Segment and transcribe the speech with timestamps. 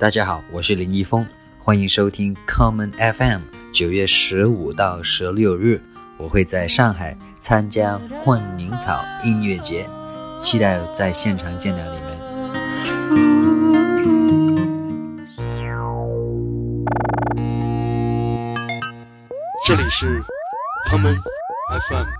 [0.00, 1.26] 大家好，我是林一峰，
[1.58, 3.42] 欢迎收听 Common FM。
[3.70, 5.78] 九月十五到十六日，
[6.16, 9.86] 我会在上海参加混凝草音乐节，
[10.40, 12.18] 期待在现场见到你们。
[19.66, 20.22] 这里是
[20.88, 21.18] Common
[21.90, 22.19] FM。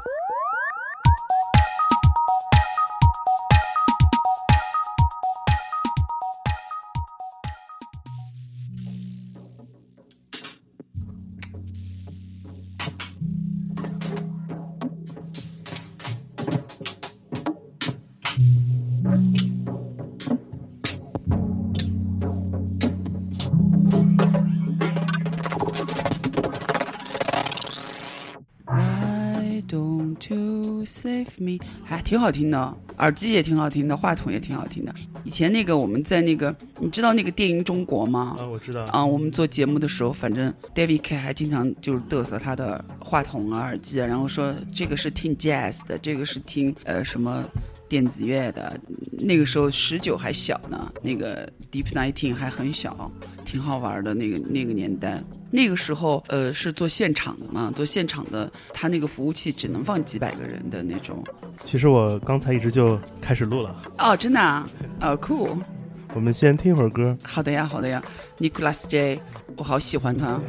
[31.85, 34.95] 还挺好听的，耳机也挺好听的，话筒也挺好听的。
[35.25, 38.37] 以前那个我们在那个，你知道那个电音中国吗？
[38.39, 38.85] 啊，我知道。
[38.87, 47.45] 啊，我们做节目的时候，反正 David K 还经常就是嘚瑟他的话筒啊、耳机啊，然后说这个是听 Jazz 的，这个是听呃什么
[47.89, 48.79] 电子乐的。
[49.13, 53.11] 那个时候十九还小呢，那个 Deep Nineteen 还很小。
[53.51, 55.21] 挺好玩的那个那个年代，
[55.51, 61.25] 那个时候呃是做现场的嘛，做现场的，他那个服务器只能放几百个人的那种。
[61.65, 63.83] 其实我刚才一直就开始录了。
[63.99, 64.65] 哦，真的啊，
[65.01, 65.59] 哦，cool。
[66.15, 67.19] 我们先听一会儿歌。
[67.25, 68.01] 好的呀，好的呀
[68.39, 69.21] ，Nicholas J，
[69.57, 70.41] 我好喜欢他。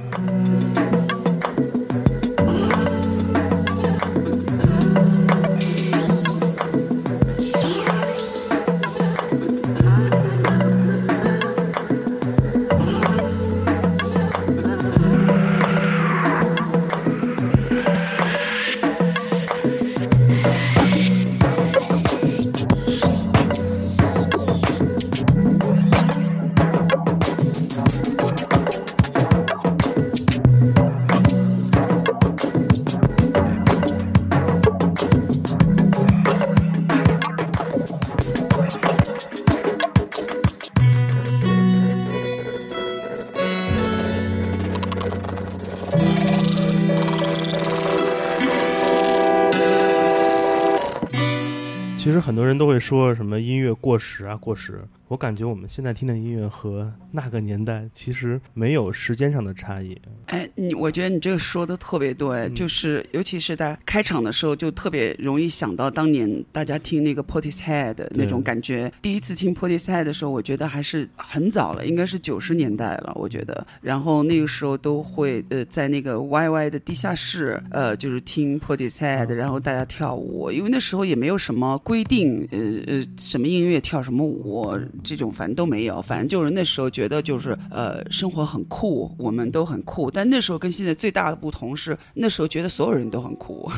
[52.02, 54.82] 其实很多人都会说什么音乐过时啊，过时。
[55.12, 59.94] 我感觉我们现在听的音乐和那个年代其实没有时间上的差异。
[60.28, 68.90] 哎，你我觉得你这个说的特别对，就是尤其是在开场的时候，就特别容易想到当年大家听那个 Portishead 那种感觉。
[69.02, 73.68] 第一次听 Portishead 的时候，我觉得还是很早了，应该是九十年代了，我觉得。
[73.82, 84.72] 然后那个时候都会呃在那个 YY 的地下室，呃就是听 Portishead，然后大家跳舞，因为那时候也没有什么规定，呃呃什么音乐跳什么舞。
[85.04, 90.10] 这种反正都没有，反正就是那时候觉得就是呃生活很酷，我们都很酷。
[90.12, 93.70] 但那时候跟现在最大的不同是，那时候觉得所有人都很酷。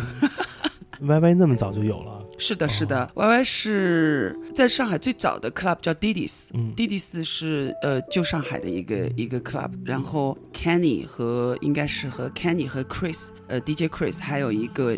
[1.01, 2.19] Y Y 那么早就有了？
[2.37, 3.09] 是的，是的。
[3.13, 9.71] Y Y 是在上海最早的 club 叫 Didis，Didis 是呃旧上海的一个一个 club。
[9.83, 14.97] 然后 Kenny 和应该是和 Kenny 和 Chris，呃 DJ Chris 还有一个。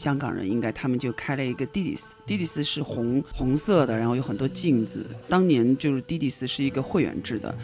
[0.00, 5.04] 香港人应该他们就开了一个 diis 是红红色的，然后有很多镜子。
[5.28, 7.54] 当年就是 Didis 是一个会员制的，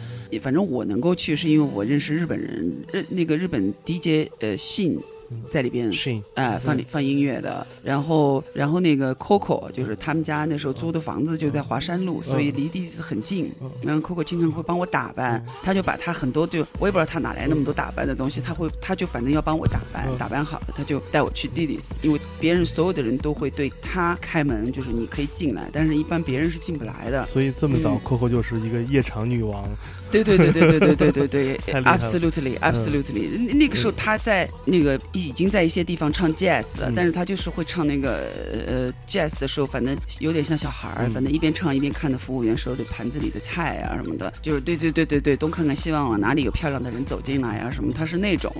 [0.41, 4.99] 反正我能够去是因为我认识日本人，日那个日本 DJ 呃信。
[5.47, 5.91] 在里边，
[6.35, 13.51] 哎，放放音乐的，然后，然后那个 Coco 就是他们家那时候租的房子就在华山路，所以离地子很近。
[13.83, 27.25] 然后 Coco 经常会帮我打扮，他就把他很多就我也不知道他哪来那么多打扮的东西，他会他就反正要帮我打扮，打扮好了他就带我去 Didis，因为别人所有的人都会对他开门，就是你可以进来，但是一般别人是进不来的。
[27.25, 29.69] 所以这么早，Coco 就是一个夜场女王。
[30.11, 33.53] 对对对对对对对对对， absolutely absolutely。
[33.55, 38.27] 那个时候他在那个已经在一些地方唱 jazz 了，但是他就是会唱那个
[38.67, 48.53] 呃 jazz 的时候，反正有点像小孩儿，反正一边唱一边看着服务员手里盘子里的菜啊什么的，就是对对对对对，东看看西望望，哪里有漂亮的人走进来啊什么，他是那种。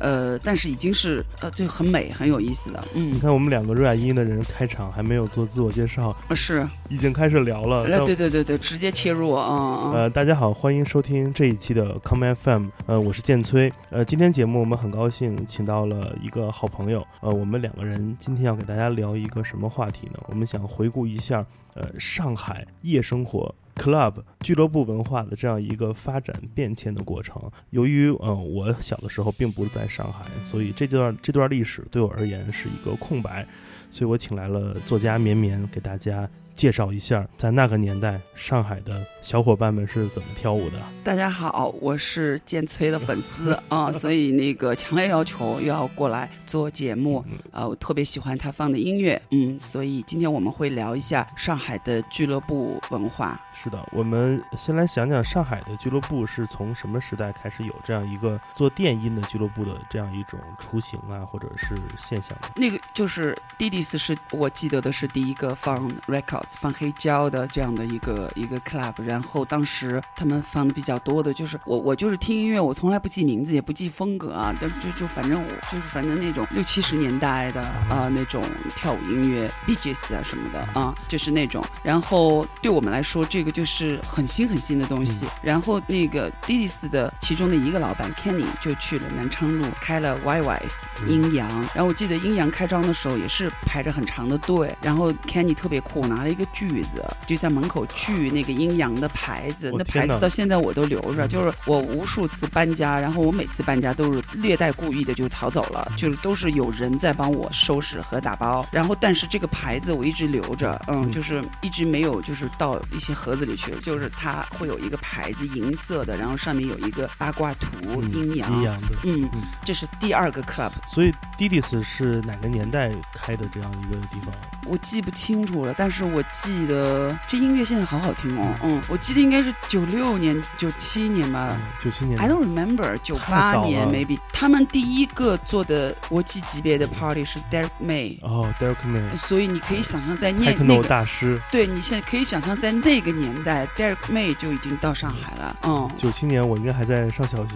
[0.00, 2.84] 呃，但是已经是呃，就很美，很有意思的。
[2.94, 7.84] 嗯，你看我们两个热爱音乐的人开场还没有做自我介绍，是已经开始聊了。
[8.06, 9.90] 对对对对，直接切入啊。
[9.92, 12.68] 呃，大家好，欢迎收听这一期的 Come FM。
[12.86, 13.70] 呃，我是建崔。
[13.90, 17.06] 呃，今天节目我们很高兴请到了一个好朋友。
[17.20, 20.14] 呃，我们两个人今天要给大家聊一个什么话题呢？
[20.28, 21.44] 我们想回顾一下，
[21.74, 23.54] 呃，上海夜生活。
[23.76, 33.46] club 俱乐部文化的这样一个发展变迁的过程，由于呃我小的时候并不是在上海，所以这段这段历史对我而言是一个空白，
[33.90, 40.78] 所以我请来了作家绵绵给大家介绍一下，在那个年代上海的小伙伴们是怎么跳舞的。
[41.04, 53.40] 大家好，我是建崔的粉丝 啊，所以那个强烈要求要过来做节目啊，我特别喜欢他放的音乐，嗯，所以今天我们会聊一下上海的俱乐部文化。
[53.60, 62.50] 是的，我们先来想讲上海的俱乐部是从什么时代开始有这样一个做电音的俱乐部的这样一种雏形啊，或者是现象的。
[62.54, 68.94] 那个就是 d i d i s，是我记得的是第一个放 records 放黑胶的这样的一个一个 club。
[69.02, 77.60] 然后当时他们放的比较多的就是我我就是听音乐，我从来不记名字，也不记风格啊，但就就反正我就是反正那种六七十年代的
[77.90, 78.40] 啊那种
[78.76, 81.64] 跳舞音乐，B G S 啊什么的啊，就是那种。
[81.82, 83.47] 然后对我们来说，这个。
[83.50, 113.37] 就是很新很新的东西，然后那个 i d s 的其中的一个老板 Kenny 就去了南昌路开了 YYS 阴阳，然后我记得阴阳开张的时候也是排着很长的队，然后 Kenny 特别酷，拿了一个锯子就在门口锯那个阴阳的牌子，那牌子到现在我都留着，就是我无数次搬家，然后我每次搬家都是略带故意的就逃走了，就是都是有人在帮我收拾和打包，然后但是这个牌子我一直留着，嗯，就是一直没有就是到一些盒子。
[113.44, 119.28] 里去，就是它会有一个牌子，银色的，然后上面有一个八卦图，阴阳，阴阳的，嗯，
[119.64, 120.70] 这是第二个 club。
[120.88, 124.32] 所以 Didis 是哪个年代开的这样一个地方？
[124.66, 132.18] 我记不清楚了，但是我记得这音乐现在好好听哦，嗯，我记得应该是九六年、九七年吧，九七年。
[132.18, 134.18] I don't remember，九八年 maybe。
[134.32, 139.16] 他们第一个做的国际级别的 party 是 Derek May，哦，Derek May。
[139.16, 145.90] 所以你可以想象在那那个大师，对你现在可以想象在那个年代，Derek May 就已经到上海了，嗯。
[145.96, 147.54] 九七年我应该还在上小学。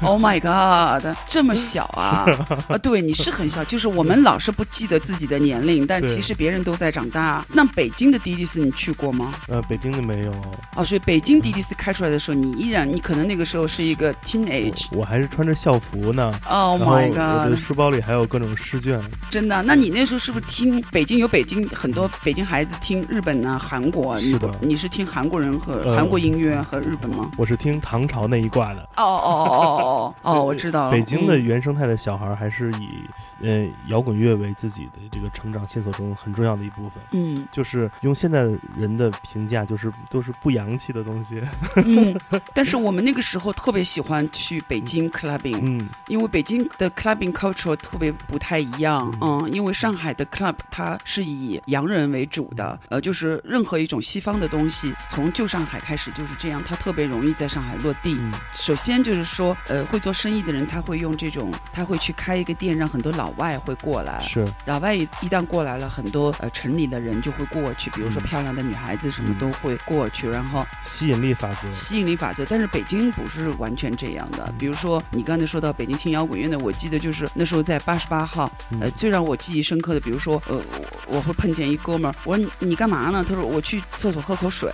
[0.00, 2.26] Oh my god，这么小啊？
[2.68, 7.44] 啊，对，你是很小，就是我们老是不记得自己的年龄，但其实别人都在长大。
[7.48, 9.32] 那北京的迪迪斯你去过吗？
[9.48, 10.32] 呃，北京的没有。
[10.76, 14.86] 哦，所以北京迪迪斯开出来的时候，你依然，你可能那个时候是一个 teenage。
[14.92, 16.32] 我还是穿着校服呢。
[16.48, 19.00] Oh my god，我的书包里还有各种试卷。
[19.30, 19.62] 真的？
[19.62, 23.58] 那你那时候是不是听北京有北京很多北京孩子听日本呢？
[23.58, 24.18] 韩国？
[24.20, 24.50] 是的。
[24.60, 27.30] 你是听韩国人和韩国音乐和日本吗？
[27.38, 28.82] 我是听唐朝那一挂的。
[28.96, 30.90] 哦哦哦哦哦哦，我知道了。
[30.92, 33.00] 北京的原生态的小孩还是以。
[33.40, 41.40] 呃，摇滚乐为自己的这个成长线索中很重要的一部分，嗯，就是用现在人的评价，就是都是不洋气的东西。
[41.76, 42.18] 嗯，
[42.52, 58.18] 但是我们那个时候特别喜欢去北京 clubbing，嗯，因为北京的 clubbing culture 特别不太一样，嗯，因为上海的 club 它是以洋人为主的，呃，就是任何一种西方的东西，从旧上海开始就是这样，它特别容易在上海落地。
[58.52, 72.42] 首先就是说，呃，会做生意的人他会用这种，他会去开一个店，让很多老老外会过来，是老外一一旦过来了，很多呃城里的人就会过去，比如说漂亮的女孩子什么都会过去，然后吸引力法则，吸引力法则。
[72.46, 78.50] 但是北京不是完全这样的，比如说你刚才说到北京听摇滚乐的，我记得就是那时候在八十八号，
[78.80, 83.22] 呃，最让我记忆深刻的，比如说呃，我我会碰见一哥们儿，我说你干嘛呢？
[83.28, 84.72] 他说我去厕所喝口水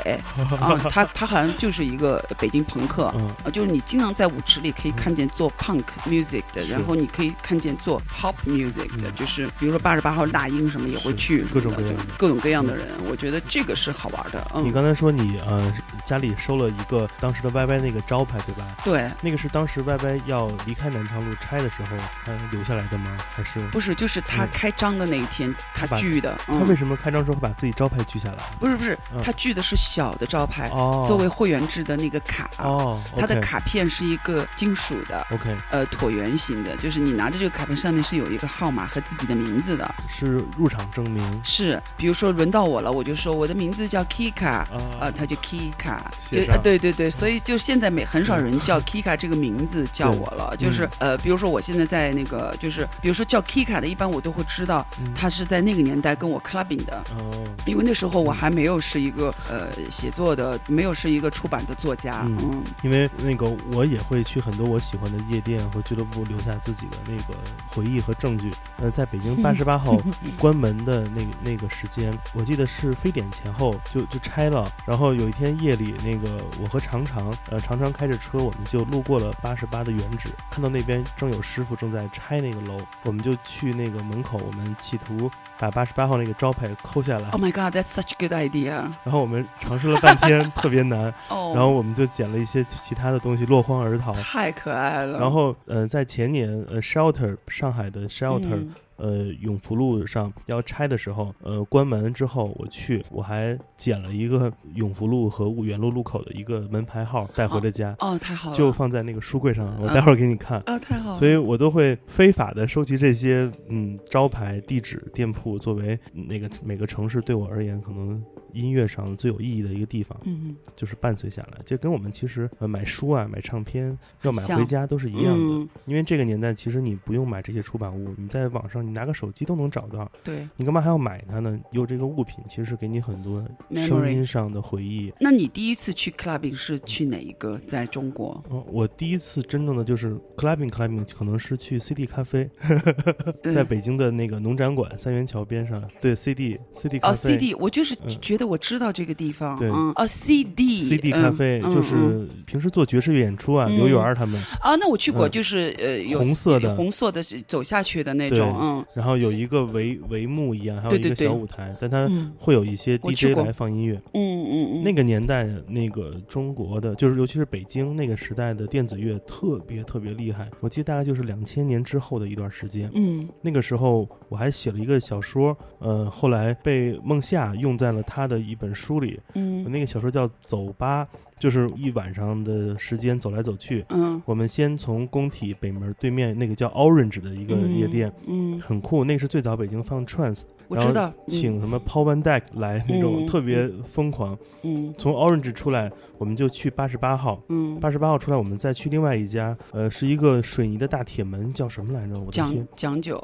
[0.61, 3.07] 啊， 他他好像就是一个北京朋克，
[3.45, 8.35] 啊，就是你经常在舞池里可以看见做 punk music 的，然后你可以看见做 pop。
[8.47, 14.47] music 的，就是比如说八十八号大英什么也会去，各种各样各种各样的人，我觉得这个是好玩的。
[14.63, 15.73] 你刚才说你呃
[16.05, 18.67] 家里收了一个当时的 YY 那个招牌对吧？
[18.85, 23.17] 对，那个是当时 YY 要离开南昌路拆的时候他留下来的吗？
[23.35, 23.95] 还是不是？
[23.95, 26.37] 就是他开张的那一天他锯的。
[26.47, 28.45] 他为什么开张时候把自己招牌锯下来？
[28.61, 30.69] 不是不是，他锯的是小的招牌，
[31.07, 32.51] 作为会员制的那个卡。
[32.59, 38.25] 哦，它的卡片是一个金属的，OK，呃椭圆形的，就是你拿着这个卡片上面是有。
[38.35, 41.23] 一个号码和自己的名字的，是入场证明。
[41.45, 44.65] 是，比如说轮到我了，我就说我的名字叫 Kika，
[44.99, 45.99] 啊，他就 Kika，
[46.33, 54.85] 就啊，对对对，所以就现在没很少人叫 Kika 这个名字叫我了，就是呃，比如说我现在在那个，就是比如说叫 Kika 的，一般我都会知道
[55.15, 67.39] 他是在那个年代跟我 clubbing 的，哦，因为那时候我还没有是一个呃写作的，没有是一个出版的作家，嗯，因为那个我也会去很多我喜欢的夜店和俱乐部，留下自己的那个
[67.69, 68.13] 回忆和。
[68.15, 70.01] 证据，呃，在北京 八十八号
[70.39, 74.67] 关门的那个那个时间， 我记得是非典前后就就拆了。
[74.87, 85.29] 然后有一天夜里，那个我和常常，呃，常常开着车，我们就路过了八十八的原址，看到那边正有师傅正在拆那个楼，我们就去那个门口，我们企图
[85.65, 87.31] 把八十八号那个招牌抠下来。
[87.31, 88.73] Oh my god, that's such a good idea！
[89.03, 91.13] 然后我们尝试了半天，特别难。
[91.31, 94.13] 然后我们就捡了一些其他的东西，落荒而逃。
[94.15, 95.19] 太可爱了。
[95.19, 98.09] 然后，呃，在前年，呃，Shelter 上海的。
[98.09, 98.67] Shelter
[98.97, 110.61] 呃永福路上要拆的时候，呃关门之后我去，我还捡了一个永福路和五原路路口的一个门牌号带回了家，哦，太好了，就放在那个书柜上，我待会儿给你看。
[110.67, 111.19] 啊，太好了。
[111.19, 118.23] 所以我都会非法的收集这些嗯招牌、地址、店铺，作为那个每个城市对我而言可能
[118.55, 121.59] 音乐上最有意义的一个地方，嗯，就是伴随下来。
[121.67, 130.49] 这跟我们其实呃买书啊、买唱片要买回家都是一样的，嗯因为这个年代其实你不用买这些出版物，你在网上你拿个手机都能找到，对。
[130.57, 131.59] 你干嘛还要买它呢？
[131.73, 133.45] 有这个物品其实是给你很多
[133.75, 135.13] 声音上的回忆。
[135.19, 137.59] 那你第一次去 clubbing 是去哪一个？
[137.67, 138.43] 在中国？
[138.51, 142.49] 嗯，我第一次真正的就是 clubbing clubbing，可能是去 CD 咖啡，
[143.43, 145.83] 在嗯北京的那个农展馆三元桥边上。
[146.01, 149.59] 对 CD CD 咖哦、，CD，我就是嗯觉得我知道这个地方。
[149.59, 149.69] 对。
[149.71, 152.29] 嗯，哦，CD CD 嗯咖啡、嗯就是嗯。
[152.47, 153.77] 平时做爵士乐演出啊，嗯。
[153.77, 155.31] 刘源儿他们，啊，那我去过，嗯。
[155.31, 156.75] 就是呃，有红色的。
[156.77, 158.85] 红色的走下去的那种，嗯。
[158.95, 162.33] 然后有一个帷帷幕一样，还有一个小舞台，但它嗯。
[162.39, 164.01] 会有一些 DJ 来放音乐。
[164.13, 170.49] 嗯嗯嗯，那个年代，那个中国的，就是尤其是北京那个时代的电子乐特别特别厉害。
[170.61, 173.29] 我记得大概就是两千年之后的一段时间，嗯。
[173.43, 179.21] 那个时候我还写了一个小说，呃，后来被孟夏用在了他的一本书里。
[179.35, 181.05] 嗯那个小说叫《走吧》，
[181.39, 183.85] 就是一晚上的时间走来走去。
[183.91, 194.37] 嗯我们先从工体北门对面那个叫 Orange 的一个夜店，嗯，很酷，那个是最早北京放 trance，然后我知道，请什么 Paul Van Dyk 来那种嗯特别疯狂。
[194.63, 202.19] 嗯从 Orange 出来，我们就去八十八号，嗯，八十八号出来，我们再去另外一家，呃，是一个水泥的大铁门，叫什么来着？
[202.19, 203.17] 我的讲天，讲究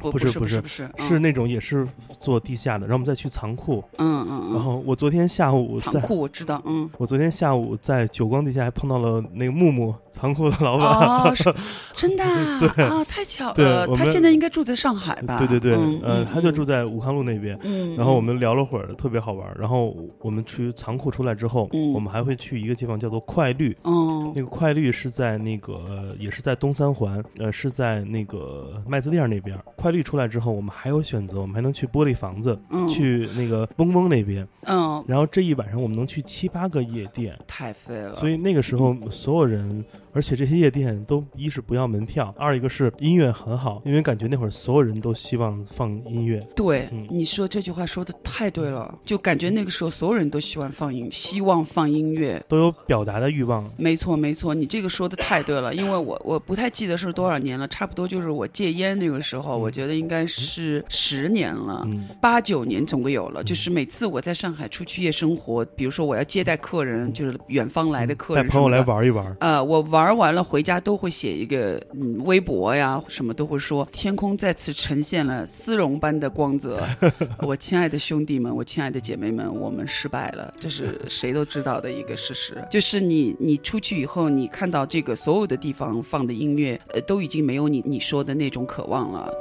[0.00, 1.86] 不是不是不是是是那种也是
[2.20, 3.82] 做地下的，然后我们再去仓库。
[3.98, 6.88] 嗯嗯嗯，然后我昨天下午在，仓库我知道，嗯。
[6.98, 11.34] 我昨天下午在久光地下还碰到了那个木木仓库的老板。
[11.92, 13.86] 真的啊对啊，太巧了！
[13.94, 15.36] 他现在应该住在上海吧？
[15.38, 17.58] 对对对，嗯呃，他就住在，武康路那边。
[17.62, 19.54] 嗯，然后我们聊了会儿，特别好玩。
[19.58, 23.76] 然后我们去仓库出来之后，嗯我们还会去一个地方叫做快绿。
[23.84, 29.58] 嗯那个快绿是在那个、呃也是在东三环，呃，是在那个麦子店那边。
[29.76, 34.46] 快绿出来之后，我们还有选择，我们还能去玻璃房子，嗯去那个嗡嗡那边。
[34.62, 38.14] 嗯，然后这一晚上我们能去七八个夜店，太废了。
[38.14, 46.46] 所以那个时候所有人，而且这些夜店都一是不要门票，二一个是音乐很好，因为感觉那会儿所有人都希望放音乐。
[46.54, 52.42] 对、嗯你说这句话说的太对了，就感觉那个时候所有人都喜欢放音，希望放音乐。
[52.48, 61.82] 都有表达的欲望，没错，没错，你这个说的太对了，因为我我不太记得是多少年了，差不多就是我戒烟那个时候，嗯我觉得应该是十年了。
[61.86, 68.80] 嗯八九年总归有了，就是每次我在上海出去夜生活，比如说我要接待客人，就是远方来的客人，带朋友来。
[68.80, 69.36] 玩一玩。
[69.40, 76.81] 呃，我玩完了回家都会写一个嗯微博呀，什么都会说，天空再次呈现了丝绒般的光泽。
[77.39, 82.55] 我亲爱的兄弟们，我亲爱的姐妹们，我们失败了，这是谁都知道的一个事实。
[82.69, 89.31] 就是你你出去以后，你看到这个所有的地方放的音乐，呃，都已经没有你你说的那种渴望了。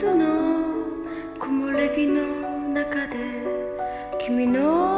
[0.00, 0.24] 春の
[1.38, 2.22] 木漏れ日の
[2.72, 3.18] 中で
[4.18, 4.93] 君の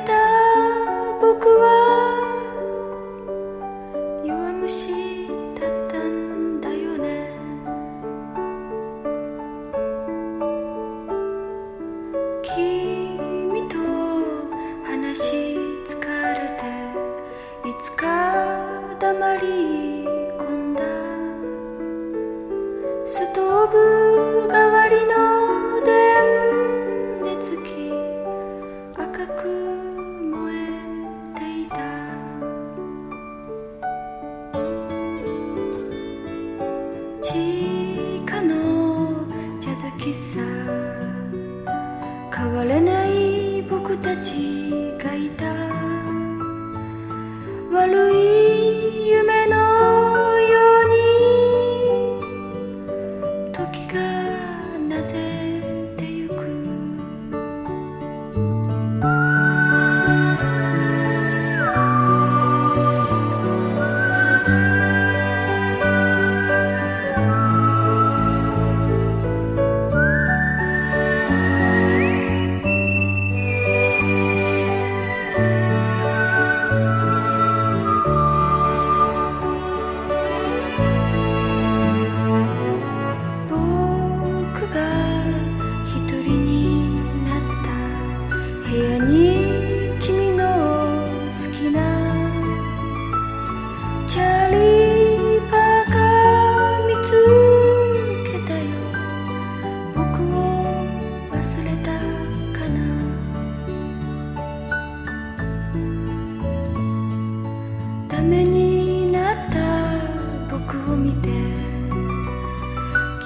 [0.00, 0.77] 的。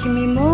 [0.02, 0.51] Jimimo.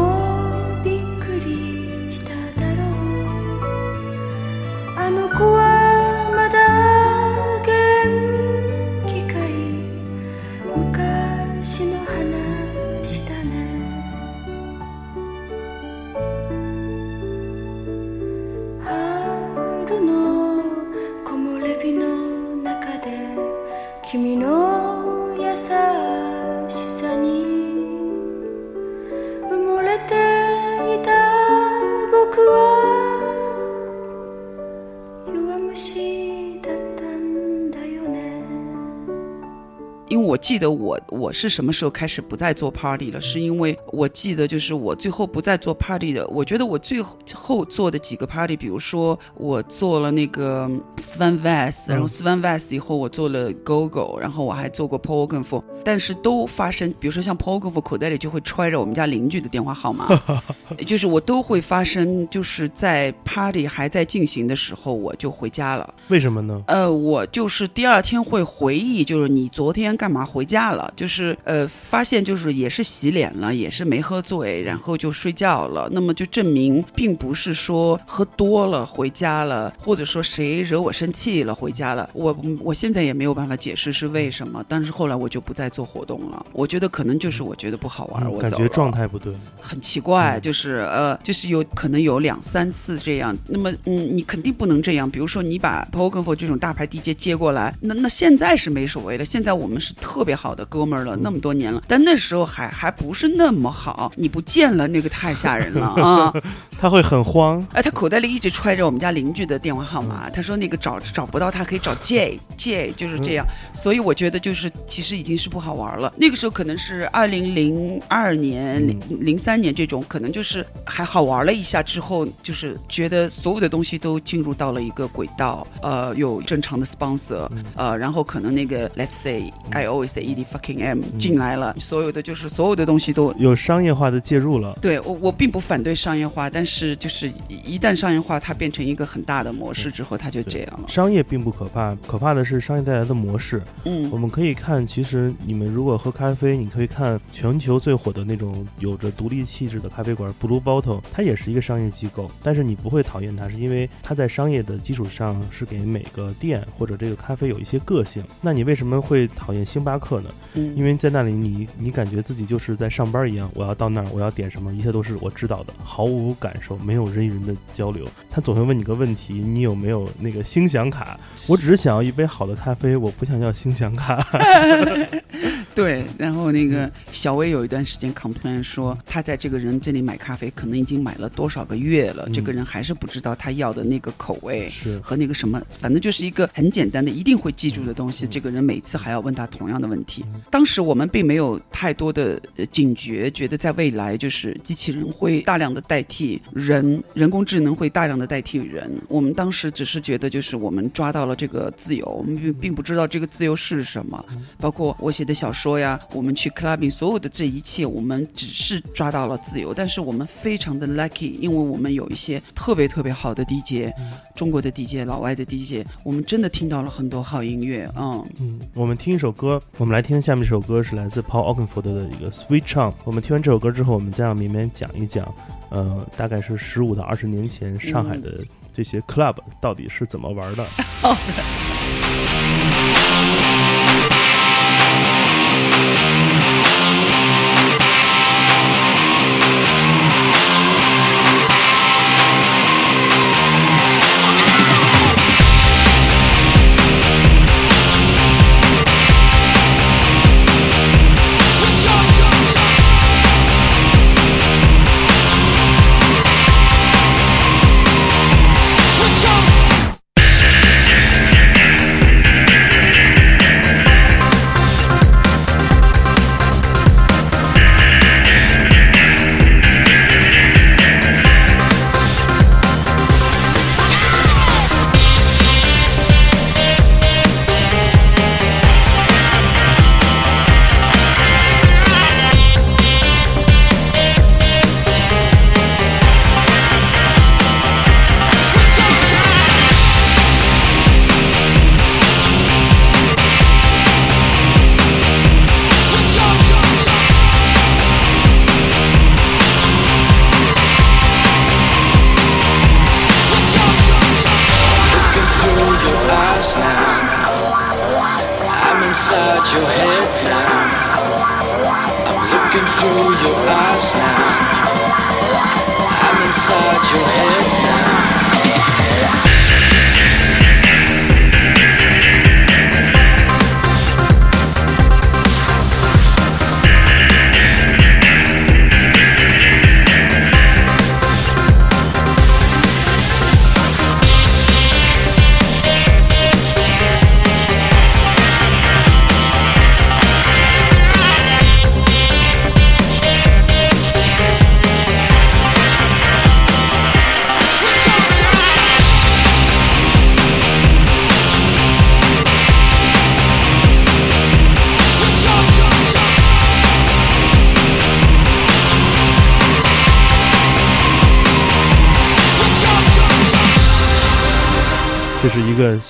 [40.48, 46.26] 记得我我是什么时候开始不再做 party 了，是因为我记得就是我最后不再做 party 的。
[46.28, 47.02] 我觉得我最
[47.34, 60.08] 后做的几个 party，比如说我做了那个 Svan Vest，然后 Svan Vest 以后我做了 Gogo，然后我还做过 Pogonfo，但是都发生，比如说像 Pogonfo 口袋里就会揣着我们家邻居的电话号码，
[60.86, 65.94] 就是我都会发生，就是在 party 还在进行的时候我就回家了。
[66.08, 66.62] 为什么呢？
[66.68, 70.92] 呃，我就是第二天会回忆，就是你昨天干嘛回家了？
[70.96, 75.88] 就是呃，发现就是也是洗脸了，也是没喝醉，然后就睡觉了。
[75.92, 82.08] 那么就证明并不是说喝多了回家了，或者说谁惹我生气了回家了。
[82.12, 84.64] 我我现在也没有办法解释是为什么。
[84.68, 86.46] 但是后来我就不再做活动了。
[86.52, 93.36] 我觉得可能就是我觉得不好玩，我感觉状态不对，很奇怪，就是呃，就是有可能有两三次这样。
[93.46, 95.08] 那么嗯，你肯定不能这样。
[95.10, 99.24] 比如说你把 p o g a n f o 这种大牌 DJ 接过来，那那现在是没所谓的。
[99.24, 101.82] 现在我们是特别好的哥们儿了，那么多年了。
[101.88, 106.32] 但那时候还还不是那么好，你不见了那个太吓人了 啊！
[106.78, 107.66] 他会很慌。
[107.72, 110.28] 哎，他口袋里一直揣着我们家邻居的电话号码。
[110.28, 113.46] 他说那个找找不到他可以找 J J，就是这样。
[113.72, 116.12] 所以我觉得就是其实已经是不好玩了。
[116.18, 125.66] 那个时候可能是二零零二年、零零三年这种，可能就是还好玩了一下之后，就是觉得所有的东西都进入到了一个轨道。
[125.82, 134.76] 呃，有正常的 sponsor，呃，然后可能那个 let's say I always say ed fucking m 进来了，所有的就是所有的东西都有商业化的介入了。
[134.82, 140.88] 对我，我并不反对商业化，但是就是一旦商业化，它变成一个很大的模式之后，它就这样了。
[140.88, 143.62] 商业并不可怕，可怕的是商业带来的模式。
[143.84, 158.22] 嗯，我们可以看，其实你们如果喝咖啡，你可以看全球最火的那种有着独立气质的咖啡馆 Blue Bottle，它也是一个商业机构，但是你不会讨厌它，是因为它在商业的基础上是给每个店或者这个咖啡有一些个性。
[158.40, 160.30] 那你为什么会讨厌星巴克呢？
[160.54, 168.06] 嗯，因为在那里你你感觉自己就是在上班一样，我要到那儿我要点什么，一切都是我知道的，毫无感受，没有人与人的交流。
[168.30, 171.18] 他总会问你个问题，你有没有那个星享卡？
[171.48, 174.24] 我只是想要一杯好的咖啡，我不想要星享卡。
[175.74, 188.26] 对，然后那个小薇有一段时间 complain 说，他在这个人这里买咖啡，可能已经买了多少个月了，这个人还是不知道他要的那个口味是和那个什么，反正就是一个很简单的，一定会记住的东西。
[188.26, 190.24] 这个人每次还要问他同样的问题。
[190.50, 198.90] 当时我们并没有太多的警觉，觉得在未来就是机器人会大量的代替人，人工智能会大量的代替人。
[199.08, 204.24] 我们当时只是觉得，就是我们抓到了这个自由，我们并并不知道这个自由是什么。
[204.58, 209.72] 包括我写的小说呀，我们去 clubbing，所有的这一切，我们只是抓到了自由。
[209.72, 213.92] 但是我们非常的 lucky，因为我们有一些特别特别好的 DJ，
[214.36, 217.88] 中国的 DJ，老外的 DJ，我们真的听到了很多好音乐。
[217.96, 222.92] 嗯嗯，我们听一首歌，我们来听下面这首歌是来自 Paul Oakenfold 的一个 Sweet Charm。
[223.04, 225.32] 我们听完这首歌之后，我们再让绵绵讲一讲，
[225.70, 228.40] 呃，大概是十五到二十年前上海的
[228.74, 230.66] 这些 club 到底是怎么玩的。
[231.00, 231.08] 这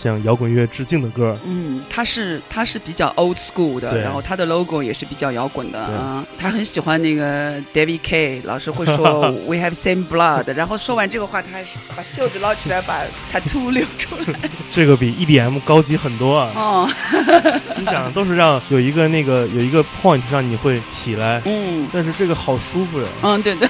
[0.01, 1.37] 向摇滚乐致敬的歌。
[1.45, 6.25] 嗯，他是他是比较 old school 的，然后他的 logo 也是比较摇滚的对啊。
[6.39, 13.01] 他很喜欢那个 David K，老师会说 We have same blood，然后说完这个话，他还是把袖子捞起来，把
[13.33, 14.39] tattoo 流出来。
[14.71, 16.53] 这个比 EDM 高级很多啊！
[16.55, 16.89] 哦，
[17.77, 23.07] 你想，都是让有一个那个有一个 point 让你会起来，嗯但是这个好舒服呀。
[23.23, 23.69] 嗯，对对，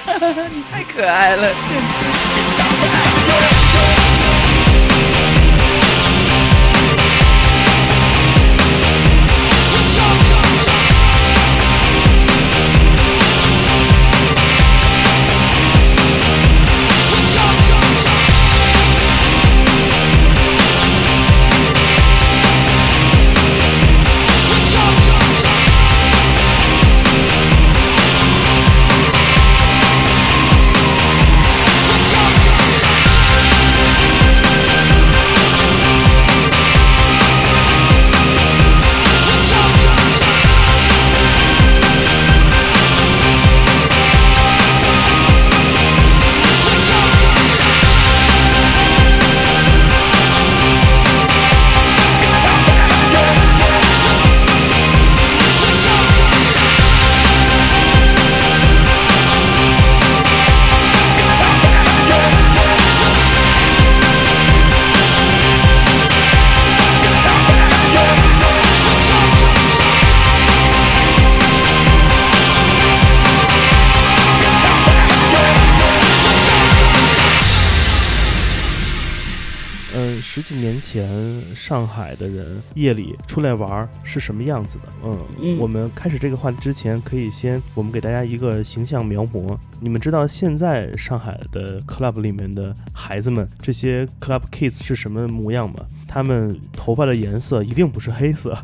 [0.53, 3.58] 你太可爱了，对。
[82.19, 84.83] 的人夜里出来玩儿是什么样子的？
[85.05, 89.57] 嗯，嗯我们开始这个话题之前，可以先我们给大家一个形象描摹。
[89.79, 95.85] 你们知道现在上海的 club 里面的孩子们，这些 club kids 是什么模样吗？
[96.05, 98.57] 他们头发的颜色一定不是黑色，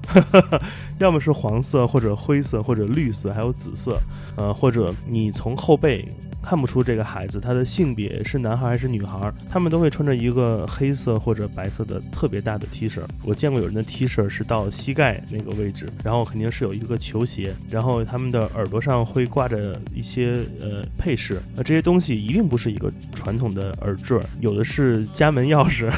[0.99, 3.97] 要么是黄色，或者灰色，或者绿色，还有紫色。
[4.35, 6.05] 呃，或者你从后背
[6.45, 13.01] 看不出这个孩子他的性别是男孩还是女孩，他们都会穿着一个黑色或者白色的特别大的 T 恤。
[13.23, 25.91] 我见过有人的 T 恤是到膝盖那个位置，然后肯定是有一个球鞋，然后他们的耳朵上会挂着一些呃配饰，呃这些东西一定不是一个传统的耳坠，有的是家门钥匙，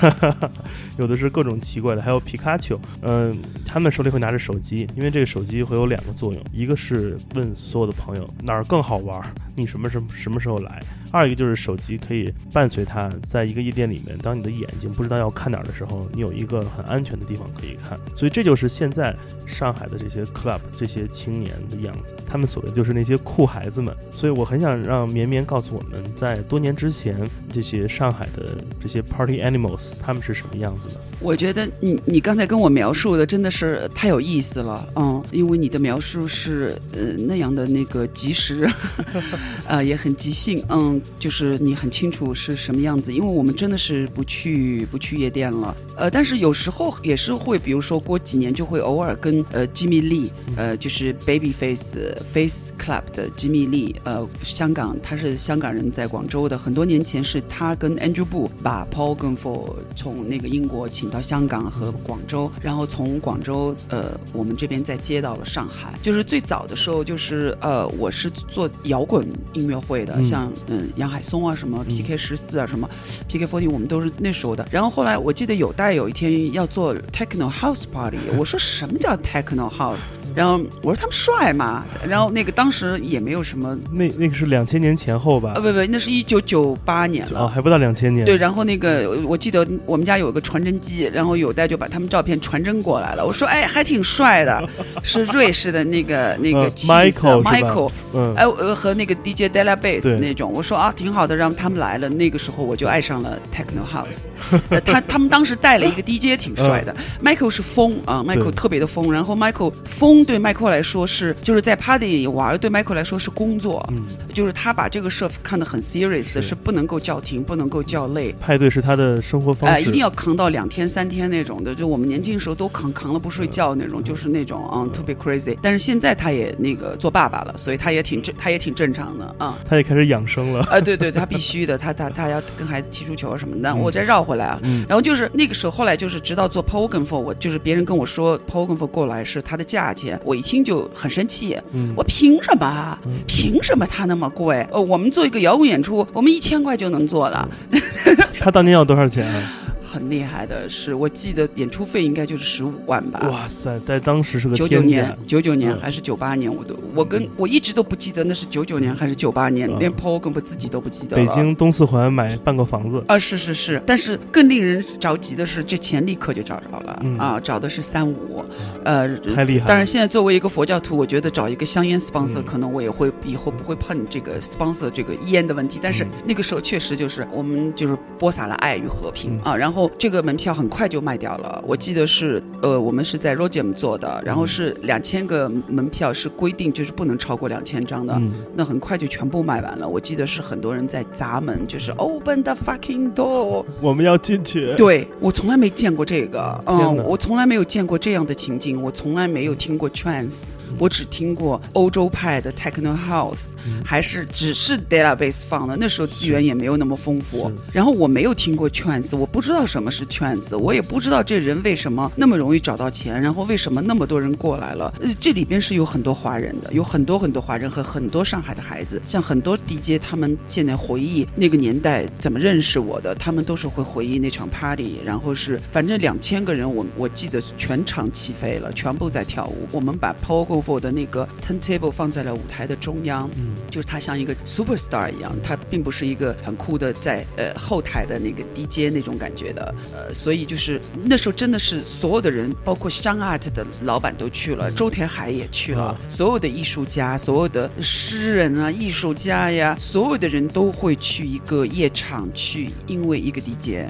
[0.97, 2.79] 有的是各种奇怪的，还有皮卡丘。
[3.01, 9.21] 嗯、他们手里会拿着手机，因为这个手机会有两个作用，一个是问所有的朋友哪儿更好玩，
[9.55, 10.79] 你什么什么什么么时候来；
[11.11, 17.97] 二一个就是手机可以伴随他在一个夜店里面，当你的眼睛不知道要看哪儿的时候，你有一个很安全的地方可以看。
[18.13, 19.15] 所以这就是现在
[19.45, 23.95] 上海的这些 club 这些青年的样子，他们所谓就是那些酷孩子们。
[24.11, 30.95] 所以我很想让绵绵告诉我们在多年之前，这些上海的这些 party animals 他们是什么样子的。
[31.19, 38.69] 我觉得你你刚才跟我描述的真的是太有意思了，嗯，因为你的描述是呃那样的那个及时，
[39.67, 65.97] 呃也很即兴，嗯，就是你很清楚是什么样子，因为我们真的是不去不去夜店了，呃，但是有时候也是会，比如说过几年就会偶尔跟呃吉米利，呃就是 Babyface Face Club 的吉米利，呃香港他是香港人，在广州的，很多年前是他跟 Andrew Boo 把 Paul g u n f o 从那个英国请到香港和广州，然后从广州呃我们这边再接到了上海。
[66.01, 70.23] 就是最早的时候，就是呃我是做摇滚音乐会的，嗯。
[70.27, 72.89] 像嗯杨海松啊什么 PK 十四啊什么
[73.27, 74.67] PK Forty，我们都是那时候的。
[74.71, 80.03] 然后后来我记得有带有一天要做 Techno House Party，我说什么叫 Techno House？
[80.37, 85.61] 然后我说他们帅嘛，然后那个当时也没有什么，那那个是两千年前后吧呃？
[85.61, 87.45] 不不，那是一九九八年了。
[87.45, 88.23] 哦，还不到两千年。
[88.23, 93.25] 对，然后那个我记得我们家有个传真机，然后有代就把他们照片传真过来了。
[93.25, 94.69] 我说哎，还挺帅的，
[95.01, 102.07] 是瑞士的那个那个呃 cheese，Michael 是吧 Michael，嗯，哎，呃和那个 DJ Della Bass 那种，我说啊挺好的，让他们来了。
[102.07, 104.25] 那个时候我就爱上了 Techno House，
[104.69, 106.95] 呃他他们当时带了一个 DJ 挺帅的，
[107.25, 118.35] Michael 是疯啊，Michael 特别的疯，然后 Michael 疯对 Michael 来说是就是在 party 里玩，对 Michael 来说是工作，嗯，就是他把这个事看得很 serious 的，是是不能够叫停，不能够叫累。
[118.39, 119.89] 派对是他的生活方哎，式。
[119.89, 125.57] 一定要扛到两天三天那种的，就我们年轻时候都扛扛了不睡觉那种，就是那种嗯特别 crazy。
[125.61, 129.57] 但是现在他也那个做爸爸了，所以他也挺正，他也挺正常的啊。
[129.67, 130.59] 他也开始养生了。
[130.69, 133.69] 啊，对对，他必须的，他他他要跟孩子踢足球什么的。
[133.71, 142.99] 嗯我再绕回来啊，嗯然后就是那个时候，后来就是直到做 Pogan for，我就是别人跟我说 Pogan for 过来是他的价钱，我一听就很生气，嗯我凭什么啊？
[143.27, 144.65] 凭什么他那么贵？
[144.71, 147.47] 呃，我们做一个摇滚演出，我们一千块就能做了，
[148.39, 149.51] 他当年要多少钱啊？
[149.97, 153.27] 很厉害的，是我记得演出费应该就是十五万吧。
[153.31, 161.25] 哇塞，在当时是个九九年，九九年嗯还是九八年，我都我跟我一直都不记得那是九九年还是九八年，嗯连 Paul 跟我自己都不记得了。
[161.25, 168.45] 北京东四环买半个房子，啊，是是是，但是更令人着急的是，这钱立刻就找着了、嗯啊，找的是三五，
[168.83, 169.67] 呃，太厉害了。
[169.67, 175.79] 当然，现在作为一个佛教徒，我觉得找一个香烟 sponsor，、嗯可能我也会以后不会碰这个 sponsor 这个烟的问题。
[175.81, 181.63] 但是嗯那个时候确实就是我们就是播撒了爱与和平、嗯啊，然后这个门票很快就卖掉了。
[181.67, 188.13] 我记得是呃，我们是在 Rogem 做的，然后嗯是两千个门票是规定就是不能超过两千张的。
[188.15, 194.73] 嗯，那很快就全部卖完了，我记得是很多人在砸门，就是 open the fucking door，我们要进去。
[194.75, 203.47] 对我从来没见过这个，嗯我从来没有见过这样的情景，我从来没有听过 trance，我只听过欧洲派的 techno house，、
[203.83, 207.51] 还是只是 database 放的，那时候资源也没有那么丰富。
[207.71, 214.91] 然后我没有听过 trance，我不知道什么是 trance，我也不知道这人为什么那么容易找到钱，然后为什么那么多人过来了。
[215.01, 229.67] 呃，这里边是有很多华人的，有很多很多华人和很多上海的孩子，像很多 DJ 他们现在回忆那个年代怎么认识我的，他们都是会回忆那场 party，然后是反正两千个人，我我记得全场起飞了，全部在跳舞。
[229.73, 253.89] 我们把 Paul g o f 的那个 turntable 放在了舞台的中央，嗯就是他像一个 superstar 一样，他并不是一个很酷的在呃后台的那个 DJ 那种感觉的，呃，所以就是那时候真的是所有的人，包括香 art 的老板都去了，周田海也去了，啊所有的艺术家、所有的诗人啊、艺术家呀，所有的人都会去一个夜场去，因为一个 DJ。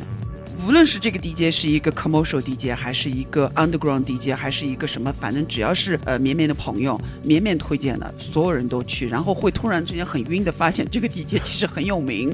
[0.65, 12.33] 无论是这个 DJ 是一个 commercial DJ，还是一个 underground DJ，还是一个什么，反正只要是呃绵绵的朋友，绵绵推荐的，所有人都去，然后会突然之间很晕的发现这个 DJ 其实很有名，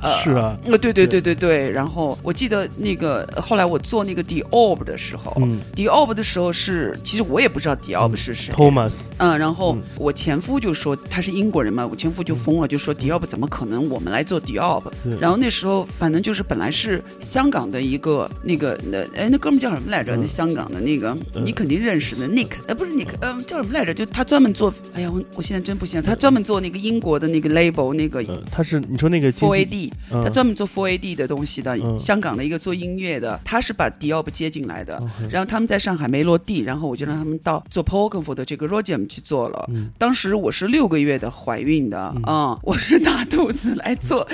[0.00, 5.60] 呃，是啊，呃，对对对对对，然后我记得那个后来我做那个 The Orb 的时候、嗯。
[5.74, 8.52] T h e Orb 的时候是，其实我也不知道 The Orb 是谁。
[8.54, 9.82] ，Thomas，嗯，然后嗯。
[9.96, 14.82] 我前夫就说他是英国人嘛，我前夫就疯了，就说 d i o b 怎么可能我们来做 Diop？
[15.04, 20.14] 对然后那时候反正就是本来是香港的一个那个那哎那哥们叫什么来着？
[20.14, 23.92] 嗯那香港的那个嗯你肯定认识的 Nick，呃不是 Nick，嗯叫什么来着？
[23.92, 35.00] 就他专门做，哎呀我我现在真不行，他专门做那个英国的那个 label 那个呃，他是你说那个 Four AD，嗯他专门做 Four AD 的东西的，嗯香港的一个做音乐的，他是把 Diop 接进来的。
[35.30, 39.66] 然后他们在上海没落地，然后我就让他们到做 p o g a m 的这个 Rogem 去做了。
[39.72, 44.26] 嗯当时我是六个月的怀孕的啊、我是大肚子来做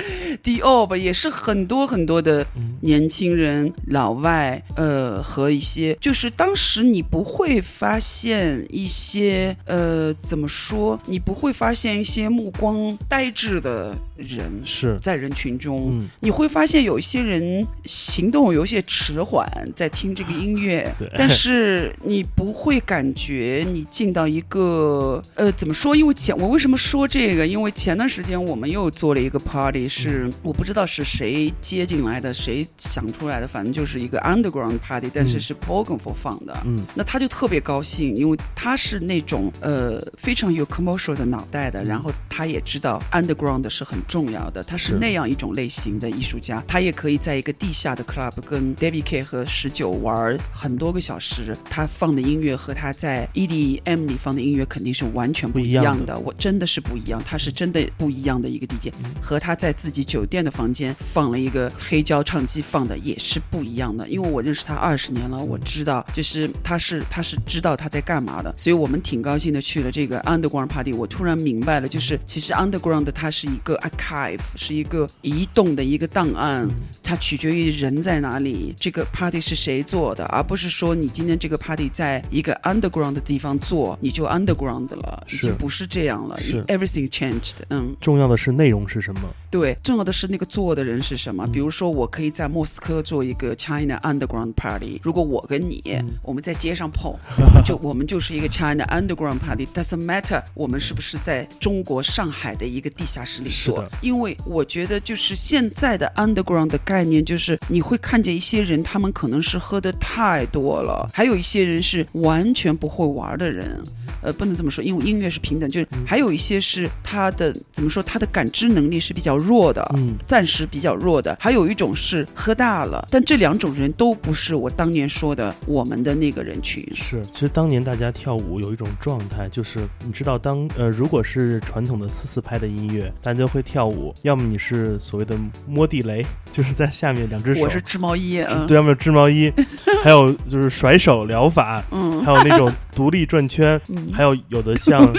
[0.43, 15.89] Diop，也是很多很多的嗯年轻人、老外，呃，和一些就是当时你不会发现一些呃怎么说，你不会发现一些目光呆滞的人是，在人群中。
[15.91, 25.95] 嗯，你会发现有一些人行动有些迟缓，在听这个音乐 对，但是你不会感觉你进到一个呃怎么说？
[25.95, 27.47] 因为前我为什么说这个？
[27.47, 35.39] 因为前段时间我们又做了一个 party，是我不知道是谁接进来的，谁想出来的，反正就是一个 underground party，但是嗯。
[35.39, 36.57] 是 p o g a m 放的。
[36.65, 36.83] 嗯。
[36.95, 70.93] 那他就特别高兴，因为他是那种呃非常有 commercial 的脑袋的，然后他也知道 underground 是很重要的，他是是那样一种类型的艺术家，他也可以在一个地下的 club 跟 David K 和十九玩很多个小时，他放的音乐和他在 EDM 里放的音乐肯定是完全不一样的，我真的是不一样，他是真的不一样的一个 DJ，、和他在自己酒店的房间放了一个黑胶唱机放的也是不一样的，因为我认识他二十年了，我知道就是他是他是知道他在干嘛的，所以我们挺高兴的去了这个 underground party。
[70.93, 76.67] 我突然明白了，就是其实 underground 它是一个 archive，是一个移动的一个档案，
[77.03, 87.55] 它取决于人在哪里，这个 party 是谁做的，而不是说你今天这个 party 在一个 underground 的地方做，你就 underground 了，已经不是这样了是，everything changed。
[87.69, 89.21] 嗯，重要的是内容是什么？
[89.49, 91.45] 对，重要的是那个做的人是什么。
[91.47, 95.83] 比如说，我可以在莫斯科做一个 China Underground Party，如果我跟你、
[96.23, 97.15] 我们在街上碰，
[97.63, 113.79] 就我们就是一个 China Underground Party，doesn't matter 我们是不是在中国上海的一个地下室里做，因为我觉得就是现在的 Underground 的概念，就是你会看见一些人，他们可能是喝的太多了，还有一些人是完全不会玩的人。
[114.23, 126.85] 呃，不能这么说，因为音乐是平等，就是还有一些是他的怎么说，他的感知能力是比较较弱的，嗯，暂时比较弱的，还有一种是喝大了，但这两种人都不是我当年说的我们的那个人群。
[126.93, 139.51] 是，其实当年大家跳舞有一种状态，就是你知道当呃，如果是传统的四四拍的音乐，大家会跳舞，要么你是所谓的摸地雷，就是在下面两只手，我是织毛衣，嗯， 对，要么织毛衣，
[140.03, 144.07] 还有就是甩手疗法，嗯，还有那种独立转圈， 嗯。
[144.13, 145.13] 还有有的像，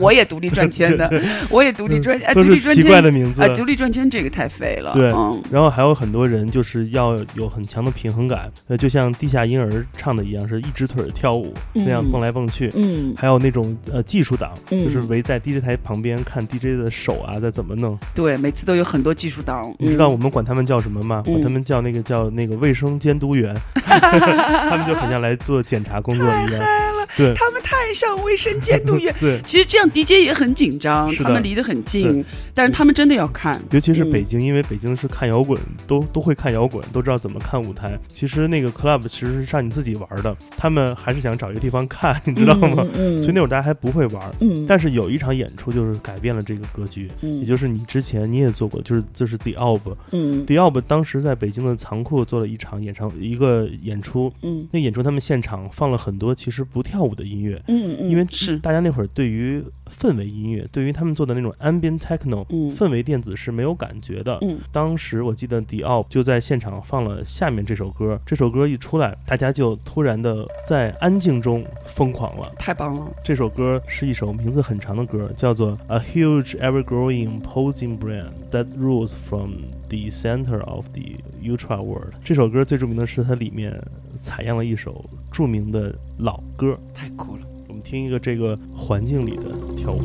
[0.00, 1.08] 我也独立转圈的，
[1.48, 3.42] 我也独立转，哎，独立转是奇怪圈，的名字。
[3.42, 3.54] 哎，。
[3.54, 12.70] 独立转圈这个太废了，对嗯，然后还有很多人就是要有很强的平衡感，呃，就像地下婴儿唱的一样，是一只腿跳舞那样嗯蹦来蹦去。
[12.74, 17.98] 嗯，还有那种呃技术党，嗯就是围在 DJ 台旁边看 DJ 的手啊在怎么弄。
[18.14, 21.22] 对，每次都有很多技术党，你知道嗯我们管他们叫什么吗？
[21.26, 26.95] 嗯管他们叫那个叫那个卫生监督员， 他们就很像来做检查工作一样。
[27.16, 27.34] 对。
[27.34, 29.14] 他们太像卫生监督员。
[29.20, 32.24] 对，其实这样 DJ 也很紧张，他们离得很近，
[32.54, 34.10] 但是他们真的要看，尤其是嗯。
[34.10, 37.98] 北京，因为北京是看摇滚，都都会看摇滚，都知道怎么看舞台。
[38.08, 42.86] 其实那个 club 其实是让你自己玩的，他们还是想找一个地方看，你知道吗？
[42.94, 44.30] 嗯，所以那会儿大家还不会玩。
[44.40, 47.32] 嗯，但是有一场演出就是改变了这个格局，嗯。
[47.40, 49.80] 也就是你之前你也做过，就是就是 The Ob。
[50.12, 50.44] 嗯。
[50.46, 54.66] The Ob 当时在北京的仓库做了一场演唱一个演出，嗯。
[54.70, 58.58] 那演出他们现场放了很多其实不跳舞的音乐，嗯嗯，因为是。
[58.58, 64.38] 大家那会儿对于氛围音乐，对于他们做的那种 ambient techno、嗯氛围电子是没有感觉的。
[64.42, 72.52] 嗯当时我记得迪奥就在现场放了下面这首歌，这首歌一出来，大家就突然的在安静中疯狂了。
[72.58, 79.52] 太棒了，这首歌是一首名字很长的歌，叫做《A Huge Ever-Growing Posing Brand That Rules from
[79.88, 82.10] the Center of the Ultra World》。
[82.24, 83.80] 这首歌最著名的是它里面
[84.20, 86.78] 采样了一首著名的老歌。
[86.94, 87.55] 太酷了。
[87.68, 89.44] 我们听一个这个环境里的
[89.76, 90.00] 跳舞。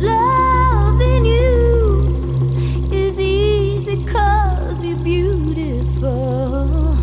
[0.00, 2.06] Loving you
[2.90, 6.96] is easy cause you're beautiful.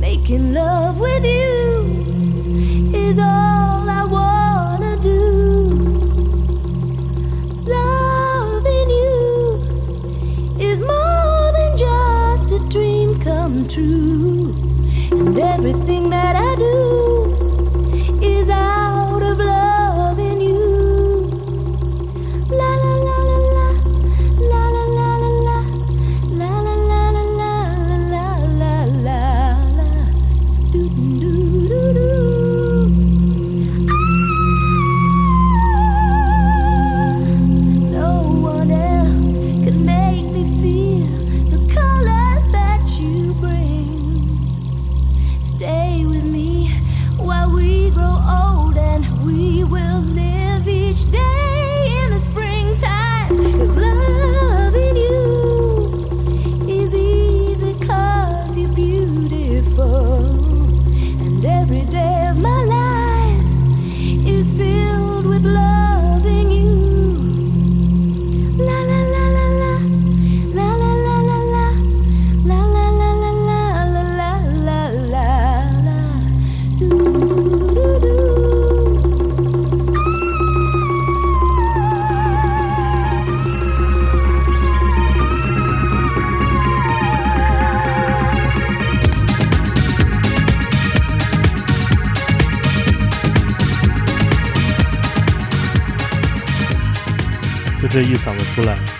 [0.00, 1.84] Making love with you
[2.94, 3.63] is all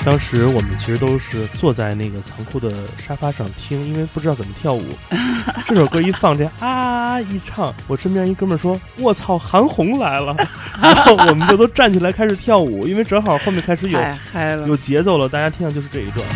[0.05, 4.85] 当时我们其实都是坐在那个残酷的沙发上听，因为不知道怎么跳舞。
[5.67, 10.37] 这首歌一放，这啊一唱，我身边一哥们说：“我操，韩红来了！”
[10.79, 13.99] 然后我们就都站起来开始跳舞，因为正好后面开始有
[14.67, 16.27] 有，节奏了，大家听的就是这一段。